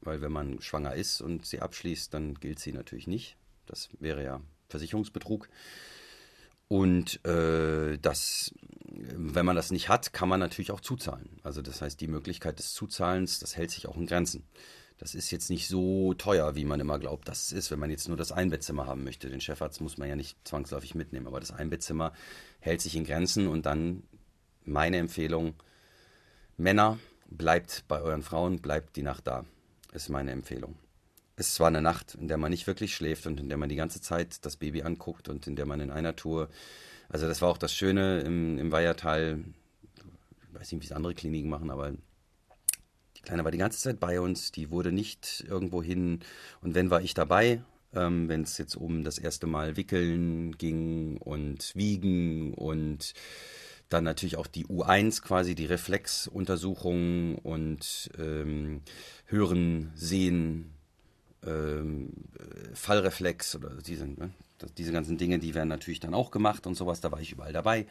Weil 0.00 0.20
wenn 0.20 0.32
man 0.32 0.60
schwanger 0.60 0.94
ist 0.94 1.22
und 1.22 1.46
sie 1.46 1.60
abschließt, 1.60 2.12
dann 2.12 2.34
gilt 2.34 2.58
sie 2.58 2.72
natürlich 2.72 3.06
nicht. 3.06 3.36
Das 3.66 3.88
wäre 4.00 4.22
ja 4.22 4.40
Versicherungsbetrug. 4.68 5.48
Und 6.68 7.24
äh, 7.24 7.98
das, 7.98 8.52
wenn 8.90 9.46
man 9.46 9.56
das 9.56 9.70
nicht 9.70 9.88
hat, 9.88 10.12
kann 10.12 10.28
man 10.28 10.40
natürlich 10.40 10.72
auch 10.72 10.80
zuzahlen. 10.80 11.40
Also 11.42 11.62
das 11.62 11.80
heißt, 11.80 12.00
die 12.00 12.08
Möglichkeit 12.08 12.58
des 12.58 12.74
Zuzahlens, 12.74 13.38
das 13.38 13.56
hält 13.56 13.70
sich 13.70 13.86
auch 13.86 13.96
in 13.96 14.06
Grenzen. 14.06 14.44
Das 14.98 15.14
ist 15.14 15.30
jetzt 15.30 15.50
nicht 15.50 15.66
so 15.68 16.14
teuer, 16.14 16.54
wie 16.54 16.64
man 16.64 16.80
immer 16.80 16.98
glaubt, 16.98 17.28
dass 17.28 17.46
es 17.46 17.52
ist, 17.52 17.70
wenn 17.70 17.80
man 17.80 17.90
jetzt 17.90 18.08
nur 18.08 18.16
das 18.16 18.32
Einbettzimmer 18.32 18.86
haben 18.86 19.04
möchte. 19.04 19.28
Den 19.28 19.40
Chefarzt 19.40 19.80
muss 19.80 19.98
man 19.98 20.08
ja 20.08 20.16
nicht 20.16 20.36
zwangsläufig 20.46 20.94
mitnehmen, 20.94 21.26
aber 21.26 21.40
das 21.40 21.50
Einbettzimmer 21.50 22.12
hält 22.60 22.80
sich 22.80 22.94
in 22.94 23.04
Grenzen 23.04 23.48
und 23.48 23.66
dann 23.66 24.04
meine 24.64 24.98
Empfehlung, 24.98 25.54
Männer, 26.56 26.98
bleibt 27.26 27.84
bei 27.88 28.00
euren 28.00 28.22
Frauen, 28.22 28.60
bleibt 28.60 28.96
die 28.96 29.02
Nacht 29.02 29.26
da, 29.26 29.44
ist 29.92 30.08
meine 30.08 30.32
Empfehlung. 30.32 30.76
Es 31.36 31.58
war 31.58 31.68
eine 31.68 31.82
Nacht, 31.82 32.14
in 32.14 32.28
der 32.28 32.36
man 32.36 32.50
nicht 32.50 32.66
wirklich 32.66 32.94
schläft 32.94 33.26
und 33.26 33.40
in 33.40 33.48
der 33.48 33.58
man 33.58 33.68
die 33.68 33.76
ganze 33.76 34.00
Zeit 34.00 34.44
das 34.44 34.56
Baby 34.56 34.82
anguckt 34.82 35.28
und 35.28 35.46
in 35.46 35.56
der 35.56 35.66
man 35.66 35.80
in 35.80 35.90
einer 35.90 36.14
Tour, 36.14 36.48
also 37.08 37.26
das 37.26 37.42
war 37.42 37.48
auch 37.48 37.58
das 37.58 37.74
Schöne 37.74 38.20
im, 38.20 38.58
im 38.58 38.70
Weihertal, 38.70 39.42
ich 40.48 40.60
weiß 40.60 40.72
nicht, 40.72 40.82
wie 40.82 40.86
es 40.86 40.92
andere 40.92 41.14
Kliniken 41.14 41.50
machen, 41.50 41.70
aber 41.70 41.92
die 43.16 43.22
Kleine 43.22 43.42
war 43.42 43.50
die 43.50 43.58
ganze 43.58 43.80
Zeit 43.80 43.98
bei 43.98 44.20
uns, 44.20 44.52
die 44.52 44.70
wurde 44.70 44.92
nicht 44.92 45.44
irgendwo 45.48 45.82
hin 45.82 46.20
und 46.60 46.74
wenn 46.74 46.90
war 46.90 47.02
ich 47.02 47.14
dabei, 47.14 47.62
ähm, 47.94 48.28
wenn 48.28 48.42
es 48.42 48.58
jetzt 48.58 48.76
um 48.76 49.02
das 49.02 49.18
erste 49.18 49.46
Mal 49.46 49.76
wickeln 49.76 50.56
ging 50.56 51.16
und 51.18 51.74
wiegen 51.74 52.54
und 52.54 53.14
dann 53.88 54.04
natürlich 54.04 54.36
auch 54.36 54.46
die 54.46 54.66
U1 54.66 55.22
quasi, 55.22 55.54
die 55.54 55.66
Reflexuntersuchung 55.66 57.36
und 57.38 58.10
ähm, 58.18 58.82
Hören, 59.26 59.92
Sehen, 59.94 60.72
ähm, 61.46 62.10
Fallreflex 62.74 63.56
oder 63.56 63.70
diese, 63.86 64.06
ne? 64.06 64.30
diese 64.78 64.92
ganzen 64.92 65.18
Dinge, 65.18 65.38
die 65.38 65.54
werden 65.54 65.68
natürlich 65.68 66.00
dann 66.00 66.14
auch 66.14 66.30
gemacht 66.30 66.66
und 66.66 66.74
sowas, 66.74 67.00
da 67.00 67.12
war 67.12 67.20
ich 67.20 67.32
überall 67.32 67.52
dabei. 67.52 67.86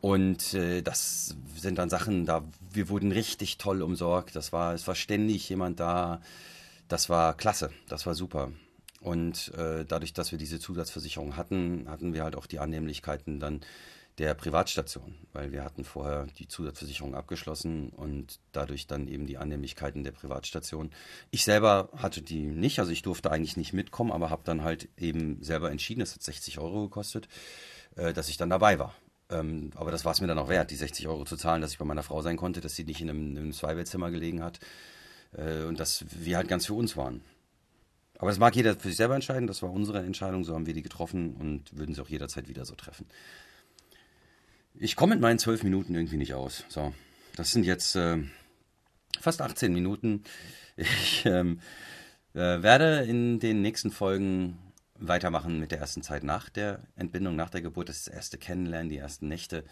Und 0.00 0.54
äh, 0.54 0.82
das 0.82 1.36
sind 1.56 1.78
dann 1.78 1.90
Sachen, 1.90 2.24
da 2.24 2.42
wir 2.72 2.88
wurden 2.88 3.12
richtig 3.12 3.58
toll 3.58 3.82
umsorgt. 3.82 4.34
Das 4.34 4.52
war, 4.52 4.74
es 4.74 4.86
war 4.86 4.94
ständig 4.94 5.48
jemand 5.48 5.78
da. 5.78 6.22
Das 6.88 7.08
war 7.08 7.36
klasse, 7.36 7.70
das 7.88 8.06
war 8.06 8.14
super. 8.14 8.50
Und 9.00 9.52
äh, 9.54 9.84
dadurch, 9.84 10.12
dass 10.12 10.30
wir 10.30 10.38
diese 10.38 10.58
Zusatzversicherung 10.58 11.36
hatten, 11.36 11.86
hatten 11.88 12.12
wir 12.12 12.24
halt 12.24 12.36
auch 12.36 12.46
die 12.46 12.58
Annehmlichkeiten 12.58 13.40
dann 13.40 13.60
der 14.20 14.34
Privatstation, 14.34 15.14
weil 15.32 15.50
wir 15.50 15.64
hatten 15.64 15.82
vorher 15.82 16.26
die 16.38 16.46
Zusatzversicherung 16.46 17.14
abgeschlossen 17.14 17.88
und 17.88 18.38
dadurch 18.52 18.86
dann 18.86 19.08
eben 19.08 19.26
die 19.26 19.38
Annehmlichkeiten 19.38 20.04
der 20.04 20.10
Privatstation. 20.12 20.90
Ich 21.30 21.42
selber 21.42 21.88
hatte 21.96 22.20
die 22.20 22.42
nicht, 22.42 22.80
also 22.80 22.92
ich 22.92 23.00
durfte 23.00 23.30
eigentlich 23.30 23.56
nicht 23.56 23.72
mitkommen, 23.72 24.12
aber 24.12 24.28
habe 24.28 24.42
dann 24.44 24.62
halt 24.62 24.90
eben 24.98 25.42
selber 25.42 25.70
entschieden, 25.70 26.02
es 26.02 26.12
hat 26.12 26.22
60 26.22 26.58
Euro 26.58 26.82
gekostet, 26.82 27.28
äh, 27.96 28.12
dass 28.12 28.28
ich 28.28 28.36
dann 28.36 28.50
dabei 28.50 28.78
war. 28.78 28.94
Ähm, 29.30 29.70
aber 29.74 29.90
das 29.90 30.04
war 30.04 30.12
es 30.12 30.20
mir 30.20 30.26
dann 30.26 30.38
auch 30.38 30.50
wert, 30.50 30.70
die 30.70 30.76
60 30.76 31.08
Euro 31.08 31.24
zu 31.24 31.38
zahlen, 31.38 31.62
dass 31.62 31.72
ich 31.72 31.78
bei 31.78 31.86
meiner 31.86 32.02
Frau 32.02 32.20
sein 32.20 32.36
konnte, 32.36 32.60
dass 32.60 32.76
sie 32.76 32.84
nicht 32.84 33.00
in 33.00 33.08
einem, 33.08 33.30
in 33.30 33.38
einem 33.38 33.52
Zweibettzimmer 33.54 34.10
gelegen 34.10 34.42
hat 34.42 34.60
äh, 35.32 35.62
und 35.64 35.80
dass 35.80 36.04
wir 36.10 36.36
halt 36.36 36.48
ganz 36.48 36.66
für 36.66 36.74
uns 36.74 36.94
waren. 36.94 37.22
Aber 38.18 38.28
das 38.28 38.38
mag 38.38 38.54
jeder 38.54 38.74
für 38.74 38.88
sich 38.88 38.98
selber 38.98 39.14
entscheiden, 39.14 39.46
das 39.46 39.62
war 39.62 39.70
unsere 39.70 40.00
Entscheidung, 40.00 40.44
so 40.44 40.54
haben 40.54 40.66
wir 40.66 40.74
die 40.74 40.82
getroffen 40.82 41.36
und 41.36 41.74
würden 41.74 41.94
sie 41.94 42.02
auch 42.02 42.08
jederzeit 42.10 42.48
wieder 42.48 42.66
so 42.66 42.74
treffen. 42.74 43.06
Ich 44.74 44.96
komme 44.96 45.14
mit 45.14 45.22
meinen 45.22 45.38
zwölf 45.38 45.62
Minuten 45.62 45.94
irgendwie 45.94 46.16
nicht 46.16 46.34
aus. 46.34 46.64
So, 46.68 46.94
das 47.36 47.52
sind 47.52 47.64
jetzt 47.64 47.96
äh, 47.96 48.18
fast 49.20 49.42
18 49.42 49.72
Minuten. 49.72 50.24
Ich 50.76 51.26
ähm, 51.26 51.60
äh, 52.32 52.62
werde 52.62 53.02
in 53.02 53.38
den 53.38 53.60
nächsten 53.60 53.90
Folgen 53.90 54.58
weitermachen 54.94 55.58
mit 55.58 55.72
der 55.72 55.78
ersten 55.78 56.02
Zeit 56.02 56.24
nach 56.24 56.48
der 56.48 56.82
Entbindung, 56.96 57.36
nach 57.36 57.50
der 57.50 57.62
Geburt, 57.62 57.88
das 57.88 58.08
erste 58.08 58.38
Kennenlernen, 58.38 58.88
die 58.88 58.98
ersten 58.98 59.28
Nächte 59.28 59.64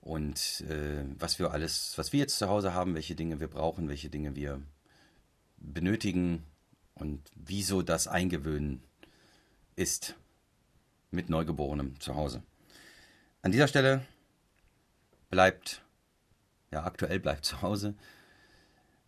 und 0.00 0.62
äh, 0.68 1.04
was 1.18 1.38
wir 1.38 1.52
alles, 1.52 1.96
was 1.96 2.12
wir 2.12 2.20
jetzt 2.20 2.38
zu 2.38 2.48
Hause 2.48 2.74
haben, 2.74 2.94
welche 2.94 3.14
Dinge 3.14 3.38
wir 3.38 3.48
brauchen, 3.48 3.88
welche 3.88 4.08
Dinge 4.08 4.34
wir 4.34 4.62
benötigen 5.58 6.44
und 6.94 7.20
wieso 7.34 7.82
das 7.82 8.08
Eingewöhnen 8.08 8.82
ist 9.76 10.16
mit 11.10 11.28
Neugeborenem 11.28 12.00
zu 12.00 12.14
Hause. 12.14 12.42
An 13.42 13.52
dieser 13.52 13.68
Stelle 13.68 14.06
bleibt, 15.30 15.82
ja, 16.70 16.84
aktuell 16.84 17.20
bleibt 17.20 17.46
zu 17.46 17.62
Hause. 17.62 17.94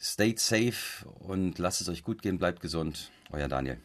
Stay 0.00 0.34
safe 0.36 1.06
und 1.20 1.58
lasst 1.58 1.82
es 1.82 1.88
euch 1.88 2.02
gut 2.02 2.22
gehen, 2.22 2.38
bleibt 2.38 2.60
gesund. 2.60 3.10
Euer 3.30 3.48
Daniel. 3.48 3.78